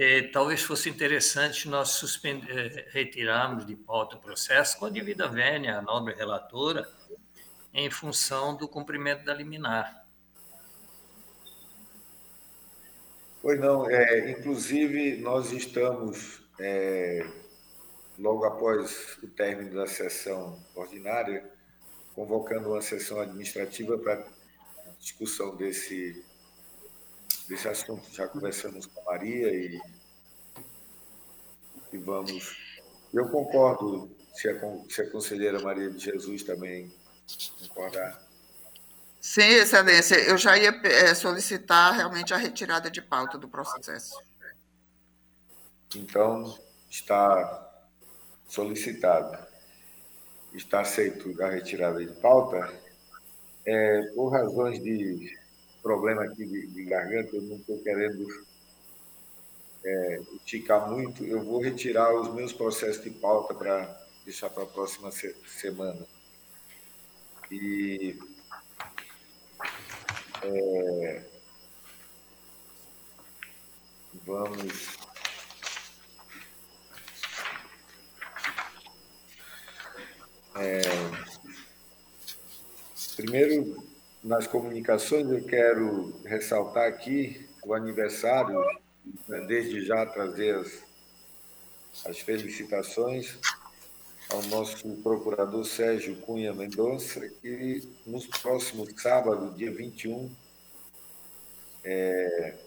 [0.02, 5.78] é, talvez fosse interessante nós é, retirarmos de pauta o processo com a devida vênia,
[5.78, 6.90] a nobre relatora,
[7.74, 10.08] em função do cumprimento da liminar.
[13.42, 17.30] Pois não, é, inclusive nós estamos, é,
[18.18, 21.44] logo após o término da sessão ordinária,
[22.16, 24.26] convocando uma sessão administrativa para
[24.98, 26.24] discussão desse
[27.50, 28.08] desse assunto.
[28.14, 29.82] Já conversamos com a Maria e,
[31.92, 32.56] e vamos.
[33.12, 34.54] Eu concordo, se a,
[34.88, 36.94] se a conselheira Maria de Jesus também
[37.68, 38.22] concordar.
[39.20, 44.22] Sim, Excelência, eu já ia é, solicitar realmente a retirada de pauta do processo.
[45.94, 46.58] Então,
[46.90, 47.68] está
[48.48, 49.38] solicitado,
[50.54, 52.72] está aceito a retirada de pauta,
[53.66, 55.39] é, por razões de
[55.90, 58.28] problema aqui de, de garganta, eu não estou querendo
[59.84, 64.68] é, esticar muito, eu vou retirar os meus processos de pauta para deixar para a
[64.68, 66.06] próxima se semana.
[67.50, 68.20] E
[70.44, 71.24] é,
[74.28, 75.00] vamos
[80.56, 80.82] é,
[83.16, 83.89] primeiro
[84.24, 88.60] nas comunicações eu quero ressaltar aqui o aniversário,
[89.28, 90.84] né, desde já trazer as,
[92.06, 93.38] as felicitações
[94.30, 100.30] ao nosso procurador Sérgio Cunha Mendonça, que no próximo sábado, dia 21,
[101.84, 102.58] é,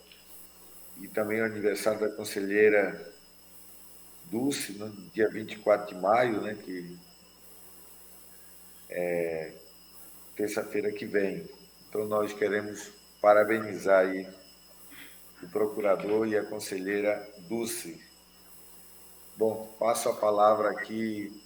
[1.00, 3.12] e também o aniversário da conselheira
[4.24, 6.98] Dulce, no dia 24 de maio, né, que
[8.88, 9.52] é
[10.36, 11.48] terça-feira que vem.
[11.88, 12.90] Então, nós queremos
[13.20, 14.28] parabenizar aí
[15.42, 18.00] o procurador e a conselheira Dulce.
[19.36, 21.42] Bom, passo a palavra aqui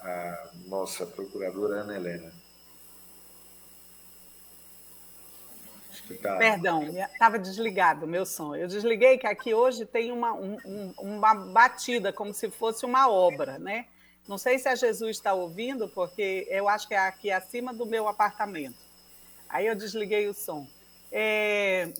[0.00, 2.32] a nossa procuradora Ana Helena.
[6.22, 6.36] Tá...
[6.38, 8.56] Perdão, estava desligado meu som.
[8.56, 13.58] Eu desliguei que aqui hoje tem uma, um, uma batida, como se fosse uma obra,
[13.58, 13.86] né?
[14.28, 17.84] Não sei se a Jesus está ouvindo, porque eu acho que é aqui acima do
[17.84, 18.78] meu apartamento.
[19.48, 20.66] Aí eu desliguei o som.
[21.10, 21.92] É,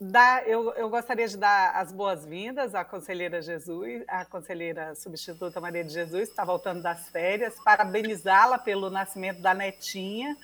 [0.00, 5.84] Dá, eu, eu, gostaria de dar as boas-vindas à conselheira Jesus, à conselheira substituta Maria
[5.84, 10.36] de Jesus, que está voltando das férias, parabenizá-la pelo nascimento da netinha,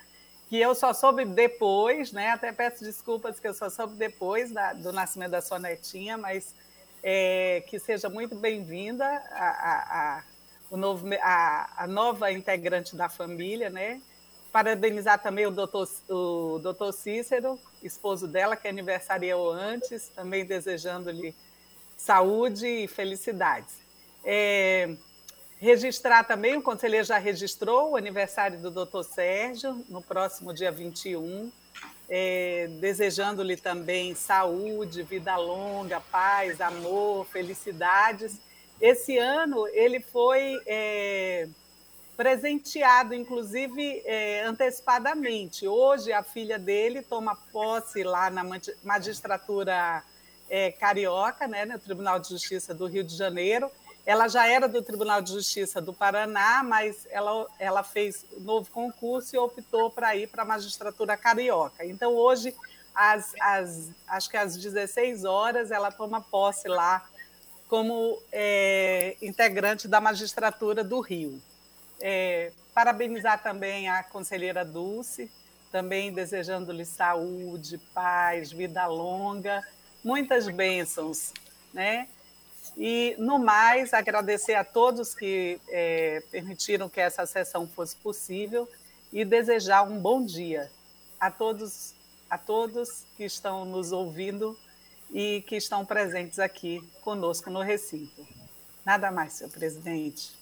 [0.49, 2.31] que eu só soube depois, né?
[2.31, 6.55] Até peço desculpas que eu só soube depois da, do nascimento da sua netinha, mas
[7.03, 10.25] é, que seja muito bem-vinda a, a, a,
[11.21, 14.01] a, a nova integrante da família, né?
[14.53, 21.35] Parabenizar também o doutor, o doutor Cícero, esposo dela, que aniversariou antes, também desejando-lhe
[21.97, 23.75] saúde e felicidades.
[24.25, 24.97] É,
[25.59, 31.53] registrar também, o conselheiro já registrou o aniversário do doutor Sérgio, no próximo dia 21,
[32.09, 38.37] é, desejando-lhe também saúde, vida longa, paz, amor, felicidades.
[38.81, 41.47] Esse ano ele foi é,
[42.17, 45.69] presenteado, inclusive é, antecipadamente.
[45.69, 48.43] Hoje, a filha dele toma posse lá na
[48.83, 50.03] magistratura
[50.49, 53.71] é, carioca, né, no Tribunal de Justiça do Rio de Janeiro.
[54.07, 59.37] Ela já era do Tribunal de Justiça do Paraná, mas ela, ela fez novo concurso
[59.37, 61.85] e optou para ir para a magistratura carioca.
[61.85, 62.55] Então, hoje,
[62.95, 67.07] às, às, acho que às 16 horas, ela toma posse lá
[67.71, 71.41] como é, integrante da magistratura do Rio.
[72.01, 75.31] É, parabenizar também a conselheira Dulce,
[75.71, 79.63] também desejando-lhe saúde, paz, vida longa,
[80.03, 81.33] muitas bênçãos,
[81.73, 82.09] né?
[82.77, 88.69] E, no mais, agradecer a todos que é, permitiram que essa sessão fosse possível
[89.13, 90.69] e desejar um bom dia
[91.21, 91.95] a todos,
[92.29, 94.59] a todos que estão nos ouvindo
[95.13, 98.27] e que estão presentes aqui conosco no recinto.
[98.85, 100.33] Nada mais, senhor presidente.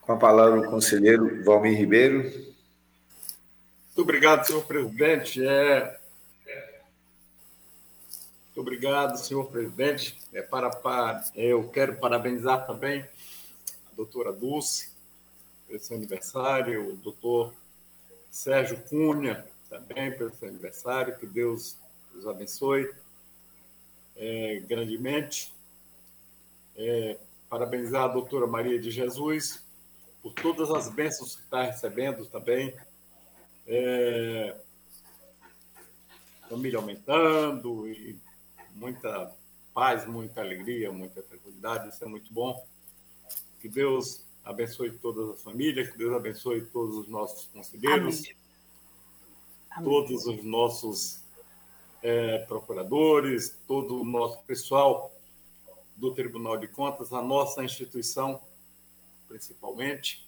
[0.00, 2.22] Com a palavra o conselheiro Valmir Ribeiro.
[2.22, 5.46] Muito obrigado, senhor presidente.
[5.46, 5.98] É...
[8.46, 10.18] Muito obrigado, senhor presidente.
[10.32, 11.24] É para, para...
[11.34, 14.90] Eu quero parabenizar também a doutora Dulce
[15.66, 17.52] pelo seu aniversário, o doutor
[18.30, 21.18] Sérgio Cunha também pelo seu aniversário.
[21.18, 21.76] Que Deus
[22.18, 22.92] os abençoe
[24.16, 25.54] é, grandemente.
[26.76, 27.18] É,
[27.48, 29.64] parabenizar a doutora Maria de Jesus
[30.22, 32.74] por todas as bênçãos que está recebendo também.
[33.66, 34.56] É,
[36.48, 38.18] família aumentando e
[38.74, 39.34] muita
[39.74, 42.64] paz, muita alegria, muita tranquilidade, isso é muito bom.
[43.60, 48.24] Que Deus abençoe todas as famílias, que Deus abençoe todos os nossos conselheiros,
[49.70, 49.84] Amém.
[49.84, 51.22] todos os nossos
[52.02, 55.12] é, procuradores, todo o nosso pessoal
[55.96, 58.40] do Tribunal de Contas, a nossa instituição
[59.28, 60.26] principalmente.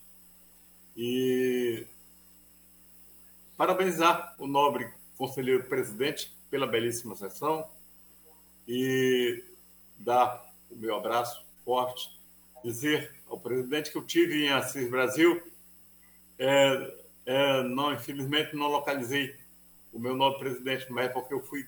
[0.97, 1.87] E
[3.57, 7.69] parabenizar o nobre conselheiro presidente pela belíssima sessão
[8.69, 9.43] e
[9.99, 12.11] dar o meu abraço forte,
[12.65, 15.43] dizer ao presidente que eu tive em Assis Brasil,
[16.39, 16.95] é,
[17.27, 19.37] é, não, infelizmente não localizei
[19.93, 21.67] o meu novo presidente, mas é porque eu fui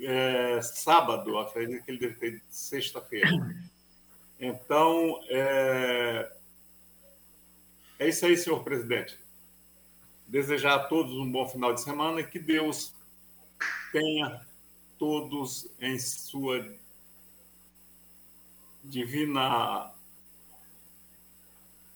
[0.00, 3.30] é, sábado, acredito que ele deve ter sexta-feira.
[4.44, 6.32] Então, é,
[7.96, 9.16] é isso aí, senhor presidente.
[10.26, 12.92] Desejar a todos um bom final de semana e que Deus
[13.92, 14.44] tenha
[14.98, 16.68] todos em sua
[18.82, 19.92] divina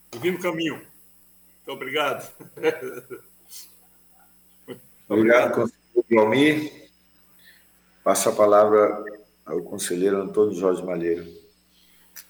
[0.09, 0.75] divino caminho.
[0.75, 2.31] Muito obrigado.
[5.07, 6.89] Obrigado, conselheiro Almir.
[8.03, 9.03] Passo a palavra
[9.45, 11.25] ao conselheiro Antônio Jorge Malheiro.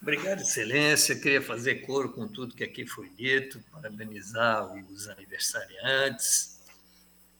[0.01, 1.19] Obrigado, Excelência.
[1.19, 6.59] Queria fazer coro com tudo que aqui foi dito, parabenizar os aniversariantes,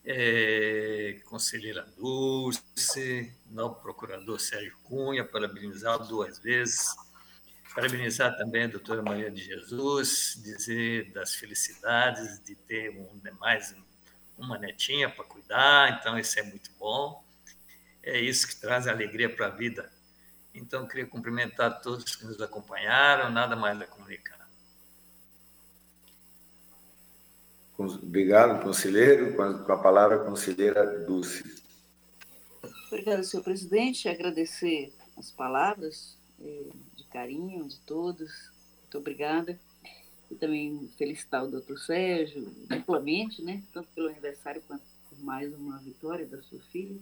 [0.03, 6.95] é, conselheira Dulce, novo procurador Sérgio Cunha, parabenizá-lo duas vezes.
[7.75, 13.07] Parabenizar também a doutora Maria de Jesus, dizer das felicidades de ter um,
[13.39, 13.71] mais
[14.37, 17.23] uma netinha para cuidar, então isso é muito bom.
[18.03, 19.91] É isso que traz alegria para a vida.
[20.53, 24.37] Então, queria cumprimentar todos que nos acompanharam, nada mais a comunicar.
[27.77, 29.35] Obrigado, conselheiro.
[29.35, 31.43] Com a palavra, a conselheira Dulce.
[32.87, 34.09] Obrigada, senhor presidente.
[34.09, 38.51] Agradecer as palavras eh, de carinho de todos.
[38.81, 39.59] Muito obrigada.
[40.29, 43.63] E também felicitar o doutor Sérgio, amplamente, né?
[43.73, 46.97] tanto pelo aniversário quanto por mais uma vitória da sua filha.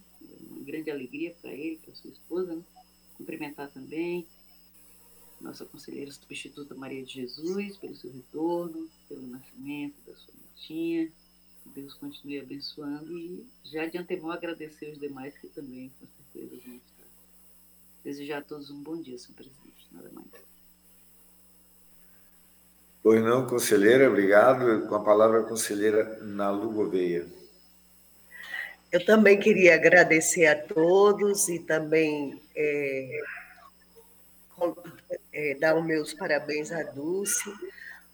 [0.49, 2.55] Uma grande alegria para ele, para sua esposa.
[2.55, 2.63] Né?
[3.17, 4.27] Cumprimentar também
[5.41, 11.11] nossa conselheira substituta Maria de Jesus, pelo seu retorno, pelo nascimento da sua netinha.
[11.65, 16.75] Deus continue abençoando e já de antemão agradecer os demais que também, com certeza, vão
[16.75, 17.07] estar.
[18.03, 19.87] Desejar a todos um bom dia, senhor presidente.
[19.91, 20.54] Nada mais.
[23.05, 24.87] Pois não, conselheira, obrigado.
[24.87, 27.27] Com a palavra, a conselheira Nalu Gouveia.
[28.91, 33.19] Eu também queria agradecer a todos e também é,
[35.31, 37.47] é, dar os meus parabéns à Dulce,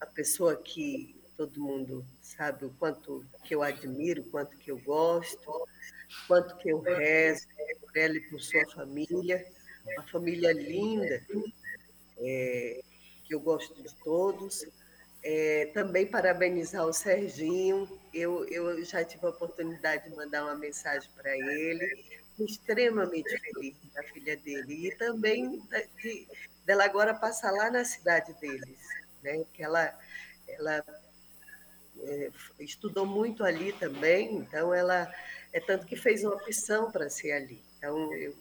[0.02, 4.80] a pessoa que todo mundo sabe o quanto que eu admiro, o quanto que eu
[4.80, 5.70] gosto,
[6.28, 7.48] quanto que eu rezo
[7.80, 9.42] por ela e por sua família,
[9.96, 11.26] uma família linda,
[12.18, 12.82] é,
[13.24, 14.66] que eu gosto de todos.
[15.24, 21.10] É, também parabenizar o Serginho, eu, eu já tive a oportunidade de mandar uma mensagem
[21.16, 22.06] para ele,
[22.40, 25.62] extremamente feliz da filha dele, e também
[26.02, 26.28] de,
[26.66, 28.80] dela agora passar lá na cidade deles,
[29.22, 29.46] né?
[29.54, 29.96] que ela,
[30.48, 30.84] ela
[32.00, 35.14] é, estudou muito ali também, então ela
[35.54, 37.62] é tanto que fez uma opção para ser ali.
[37.78, 38.36] Então, eu,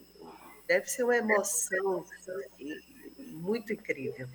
[0.67, 2.07] deve ser uma emoção
[3.19, 4.29] muito incrível.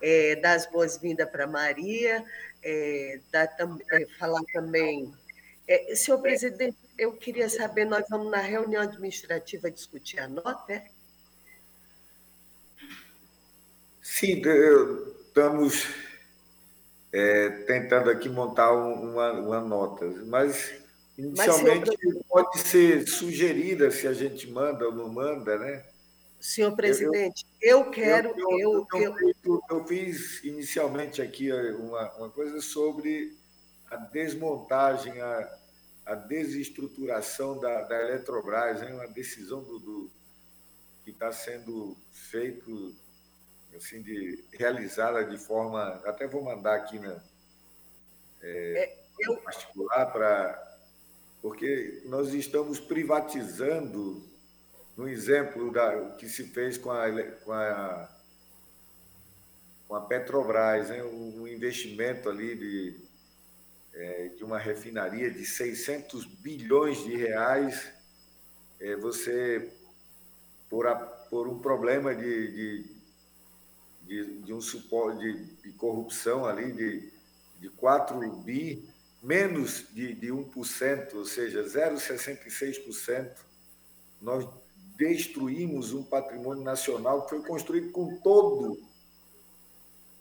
[0.00, 2.24] É, dar as boas-vindas para Maria,
[2.62, 3.48] é, dar,
[3.92, 5.12] é, falar também.
[5.66, 10.86] É, senhor presidente, eu queria saber, nós vamos na reunião administrativa discutir a nota, é?
[14.02, 14.42] Sim,
[15.26, 15.88] estamos
[17.10, 20.74] é, tentando aqui montar uma, uma nota, mas
[21.16, 25.84] inicialmente mas, pode ser sugerida se a gente manda ou não manda, né?
[26.44, 28.28] Senhor presidente, eu, eu quero.
[28.38, 33.34] Eu, eu, eu, eu, fiz inicialmente aqui uma, uma coisa sobre
[33.90, 35.58] a desmontagem, a,
[36.04, 38.92] a desestruturação da, da Eletrobras, hein?
[38.92, 40.10] uma decisão do, do
[41.02, 42.94] que está sendo feito
[43.74, 46.02] assim, de, realizada de forma.
[46.04, 47.22] Até vou mandar aqui na,
[48.42, 49.38] é, é, eu...
[49.38, 50.78] particular para.
[51.40, 54.33] Porque nós estamos privatizando,
[54.96, 57.10] no exemplo da, que se fez com a,
[57.44, 58.08] com a,
[59.88, 63.00] com a Petrobras, hein, um investimento ali de,
[63.92, 67.92] é, de uma refinaria de 600 bilhões de reais,
[68.80, 69.72] é, você,
[70.70, 72.94] por, a, por um problema de, de
[74.06, 77.10] de, de um suporte de, de, corrupção ali de,
[77.60, 78.86] de 4 bi,
[79.22, 83.30] menos de, de 1%, ou seja, 0,66%,
[84.20, 84.46] nós
[84.96, 88.78] destruímos um patrimônio nacional que foi construído com todo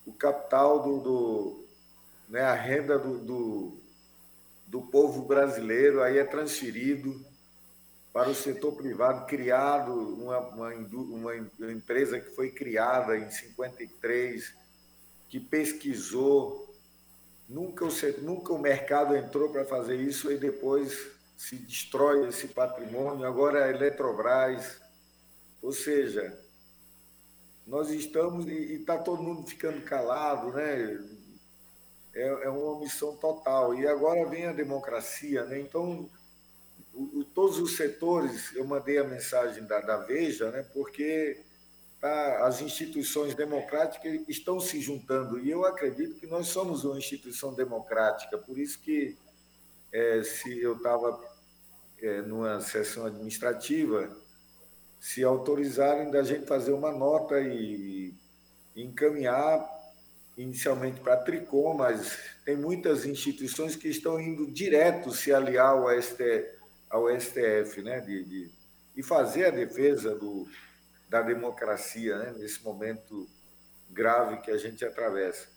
[0.06, 1.66] o capital do, do
[2.28, 3.78] né, a renda do, do,
[4.68, 7.24] do povo brasileiro, aí é transferido
[8.12, 14.54] para o setor privado, criado uma, uma, uma, empresa que foi criada em 53,
[15.30, 16.76] que pesquisou,
[17.50, 17.90] nunca o,
[18.22, 23.70] nunca o mercado entrou para fazer isso e depois se destrói esse patrimônio, agora a
[23.70, 24.80] Eletrobras,
[25.62, 26.38] ou seja,
[27.66, 31.00] nós estamos e está todo mundo ficando calado, né?
[32.14, 33.74] É, é uma omissão total.
[33.74, 35.60] E agora vem a democracia, né?
[35.60, 36.10] Então,
[36.94, 41.42] o, o, todos os setores, eu mandei a mensagem da, da Veja, né, porque
[42.00, 47.54] tá, as instituições democráticas estão se juntando, e eu acredito que nós somos uma instituição
[47.54, 49.18] democrática, por isso que
[49.94, 51.24] é, se eu estava
[52.02, 54.10] é, numa sessão administrativa,
[55.00, 58.16] se autorizarem da gente fazer uma nota e,
[58.76, 59.70] e encaminhar
[60.36, 66.02] inicialmente para a Tricom, mas tem muitas instituições que estão indo direto se aliar ao
[66.02, 66.58] STF,
[66.90, 68.52] ao STF, né, de, de
[68.96, 70.48] e fazer a defesa do,
[71.10, 73.28] da democracia né, nesse momento
[73.90, 75.48] grave que a gente atravessa.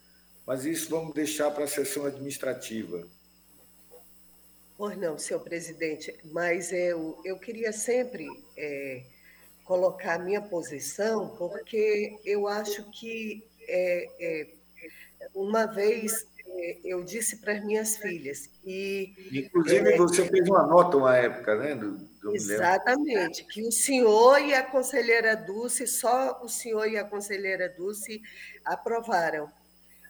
[0.46, 3.06] Mas isso vamos deixar para a sessão administrativa.
[4.78, 8.26] Pois não, senhor presidente, mas eu, eu queria sempre
[8.56, 9.02] é,
[9.64, 14.48] colocar a minha posição, porque eu acho que é, é,
[15.34, 19.14] uma vez é, eu disse para as minhas filhas que.
[19.32, 21.74] Inclusive, é, você fez uma nota uma época, né?
[21.74, 27.04] Do, do exatamente, que o senhor e a conselheira Dulce, só o senhor e a
[27.04, 28.20] conselheira Dulce
[28.64, 29.50] aprovaram.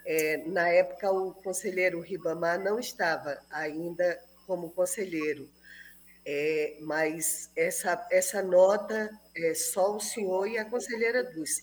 [0.08, 4.16] É, na época, o conselheiro Ribamar não estava ainda
[4.46, 5.48] como conselheiro,
[6.24, 11.62] é, mas essa, essa nota é só o senhor e a conselheira Dulce.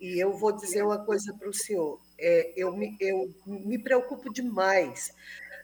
[0.00, 4.32] E eu vou dizer uma coisa para o senhor: é, eu, me, eu me preocupo
[4.32, 5.12] demais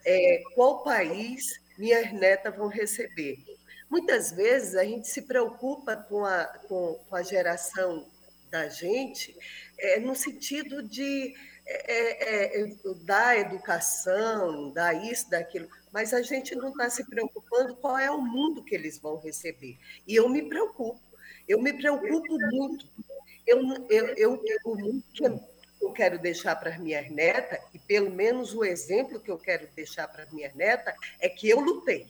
[0.04, 3.38] é, qual país minhas netas vão receber.
[3.88, 8.10] Muitas vezes a gente se preocupa com a, com, com a geração
[8.50, 9.36] da gente
[9.78, 11.34] é, no sentido de
[11.64, 12.74] é, é, é
[13.04, 18.20] dar educação, dar isso, daquilo, mas a gente não está se preocupando qual é o
[18.20, 19.78] mundo que eles vão receber.
[20.06, 21.00] E eu me preocupo,
[21.46, 22.86] eu me preocupo muito.
[23.46, 23.60] Eu,
[23.90, 28.54] eu, eu, o mundo que eu quero deixar para as minhas netas, e pelo menos
[28.54, 32.06] o exemplo que eu quero deixar para as minhas netas, é que eu lutei.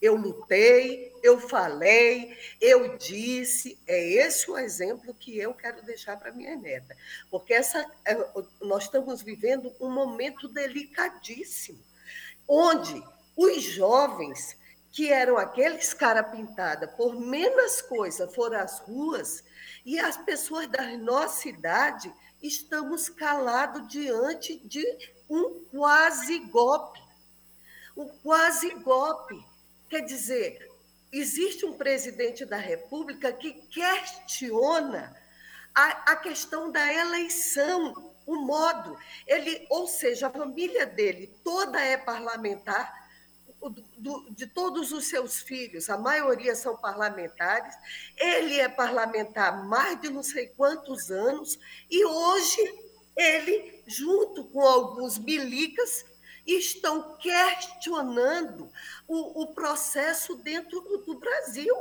[0.00, 3.78] Eu lutei, eu falei, eu disse.
[3.86, 6.96] É esse o exemplo que eu quero deixar para minha neta.
[7.30, 8.14] Porque essa, é,
[8.60, 11.78] nós estamos vivendo um momento delicadíssimo,
[12.48, 13.00] onde
[13.36, 14.56] os jovens,
[14.90, 19.42] que eram aqueles cara pintada por menos coisa, foram às ruas,
[19.84, 24.84] e as pessoas da nossa idade estamos calados diante de
[25.30, 27.00] um quase golpe.
[27.96, 29.42] Um quase golpe.
[29.88, 30.70] Quer dizer,
[31.12, 35.16] existe um presidente da República que questiona
[35.74, 38.96] a, a questão da eleição, o modo.
[39.26, 43.01] Ele, ou seja, a família dele toda é parlamentar,
[43.70, 47.74] do, de todos os seus filhos, a maioria são parlamentares,
[48.16, 51.58] ele é parlamentar há mais de não sei quantos anos,
[51.90, 52.60] e hoje
[53.16, 56.04] ele, junto com alguns milicas,
[56.46, 58.70] estão questionando
[59.06, 61.74] o, o processo dentro do, do, Brasil.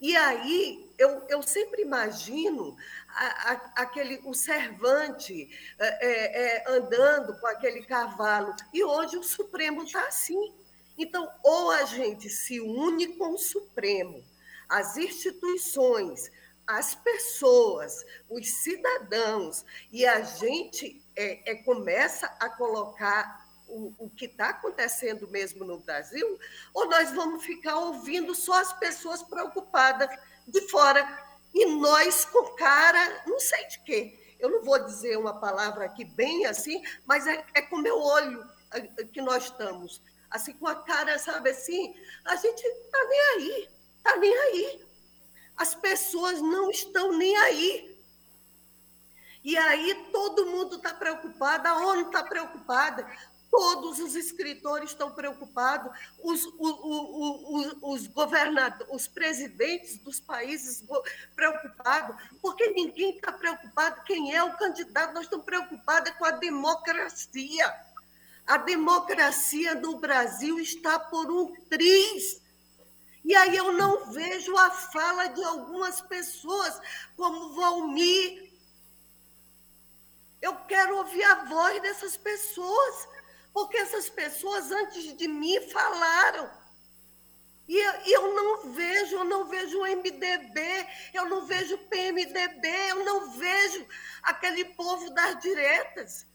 [0.00, 2.76] E aí eu, eu sempre imagino
[3.08, 3.52] a, a,
[3.82, 5.48] aquele o servante
[5.78, 10.54] é, é, é andando com aquele cavalo, e hoje o Supremo está assim
[10.98, 14.24] então, ou a gente se une com o Supremo,
[14.68, 16.30] as instituições,
[16.66, 24.26] as pessoas, os cidadãos, e a gente é, é começa a colocar o, o que
[24.26, 26.38] está acontecendo mesmo no Brasil,
[26.74, 30.10] ou nós vamos ficar ouvindo só as pessoas preocupadas
[30.46, 31.06] de fora,
[31.54, 34.18] e nós com cara, não sei de quê.
[34.38, 38.44] Eu não vou dizer uma palavra aqui bem assim, mas é, é com meu olho
[38.72, 41.94] é, que nós estamos assim, com a cara, sabe assim,
[42.24, 43.68] a gente tá nem aí,
[44.02, 44.86] tá nem aí.
[45.56, 47.98] As pessoas não estão nem aí.
[49.42, 53.06] E aí todo mundo está preocupado, a ONU está preocupada,
[53.50, 55.90] todos os escritores estão preocupados,
[56.22, 60.84] os, os, os, governadores, os presidentes dos países
[61.34, 64.02] preocupados, porque ninguém está preocupado.
[64.04, 67.87] Quem é o candidato, nós estamos preocupados com a democracia.
[68.48, 72.40] A democracia no Brasil está por um triz.
[73.22, 76.80] E aí eu não vejo a fala de algumas pessoas,
[77.14, 78.50] como Valmir.
[80.40, 83.08] Eu quero ouvir a voz dessas pessoas,
[83.52, 86.50] porque essas pessoas antes de mim falaram.
[87.68, 87.76] E
[88.10, 93.30] eu, não vejo, eu não vejo o MDB, eu não vejo o PMDB, eu não
[93.32, 93.86] vejo
[94.22, 96.26] aquele povo das diretas.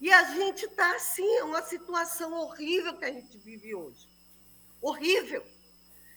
[0.00, 4.08] E a gente está assim, é uma situação horrível que a gente vive hoje.
[4.80, 5.44] Horrível.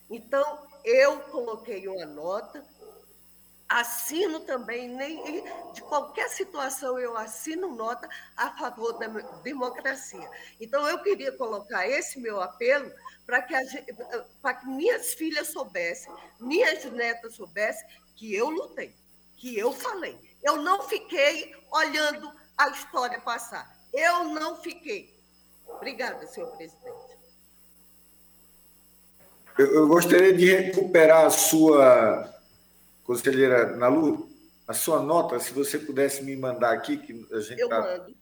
[0.10, 2.66] Então, eu coloquei uma nota,
[3.68, 5.44] assino também, nem
[5.74, 8.08] de qualquer situação eu assino nota
[8.38, 9.08] a favor da
[9.42, 10.30] democracia.
[10.62, 12.90] Então, eu queria colocar esse meu apelo
[13.26, 17.86] para que, que minhas filhas soubessem, minhas netas soubessem
[18.16, 18.96] que eu lutei,
[19.36, 20.18] que eu falei.
[20.42, 23.73] Eu não fiquei olhando a história passar.
[23.94, 25.14] Eu não fiquei.
[25.68, 27.14] Obrigada, senhor presidente.
[29.57, 32.34] Eu, eu gostaria de recuperar a sua,
[33.03, 34.30] conselheira Nalu,
[34.68, 37.82] a sua nota, se você pudesse me mandar aqui, que a gente Eu tá...
[37.82, 38.15] mando.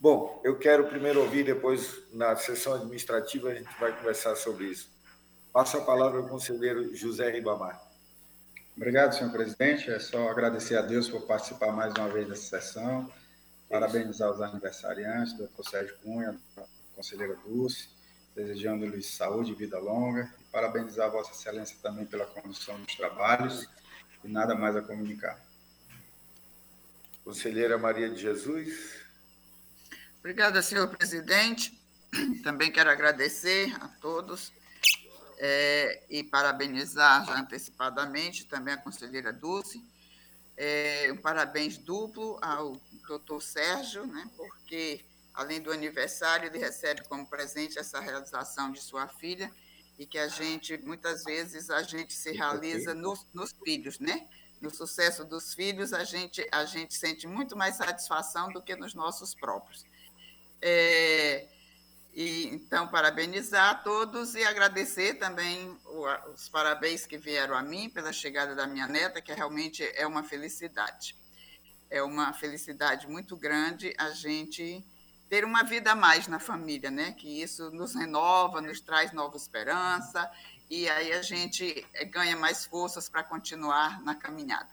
[0.00, 4.90] Bom, eu quero primeiro ouvir, depois, na sessão administrativa, a gente vai conversar sobre isso.
[5.52, 7.80] Passo a palavra ao conselheiro José Ribamar.
[8.76, 9.90] Obrigado, senhor presidente.
[9.90, 13.10] É só agradecer a Deus por participar mais uma vez dessa sessão.
[13.68, 16.38] Parabenizar os aniversariantes, doutor Sérgio Cunha,
[16.94, 17.88] conselheira Dulce,
[18.34, 20.32] desejando-lhes saúde e vida longa.
[20.40, 23.68] E parabenizar a Vossa Excelência também pela condução dos trabalhos.
[24.22, 25.38] E nada mais a comunicar.
[27.24, 29.02] Conselheira Maria de Jesus.
[30.20, 31.78] Obrigada, senhor presidente.
[32.42, 34.52] Também quero agradecer a todos
[35.38, 39.82] é, e parabenizar já antecipadamente também a conselheira Dulce.
[40.56, 47.26] É, um parabéns duplo ao doutor Sérgio, né, porque, além do aniversário, ele recebe como
[47.26, 49.50] presente essa realização de sua filha
[49.98, 54.28] e que a gente, muitas vezes, a gente se realiza nos, nos filhos, né?
[54.64, 58.94] no sucesso dos filhos, a gente, a gente sente muito mais satisfação do que nos
[58.94, 59.84] nossos próprios.
[60.60, 61.46] É,
[62.14, 65.76] e, então, parabenizar a todos e agradecer também
[66.32, 70.22] os parabéns que vieram a mim pela chegada da minha neta, que realmente é uma
[70.22, 71.16] felicidade.
[71.90, 74.84] É uma felicidade muito grande a gente
[75.28, 77.12] ter uma vida a mais na família, né?
[77.12, 80.30] Que isso nos renova, nos traz nova esperança
[80.70, 84.70] e aí a gente eh, ganha mais forças para continuar na caminhada.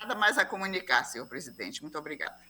[0.00, 1.82] Nada mais a comunicar, senhor presidente.
[1.82, 2.47] Muito obrigada.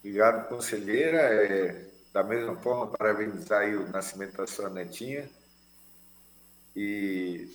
[0.00, 1.18] Obrigado, conselheira.
[1.18, 5.28] É, da mesma forma, parabenizar o nascimento da sua netinha.
[6.74, 7.48] E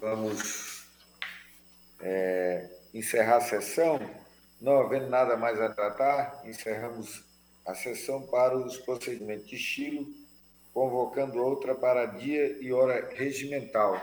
[0.00, 0.86] vamos
[2.00, 4.00] é, encerrar a sessão.
[4.60, 7.22] Não havendo nada mais a tratar, encerramos
[7.64, 10.06] a sessão para os procedimentos de estilo
[10.76, 13.98] convocando outra para dia e hora regimental,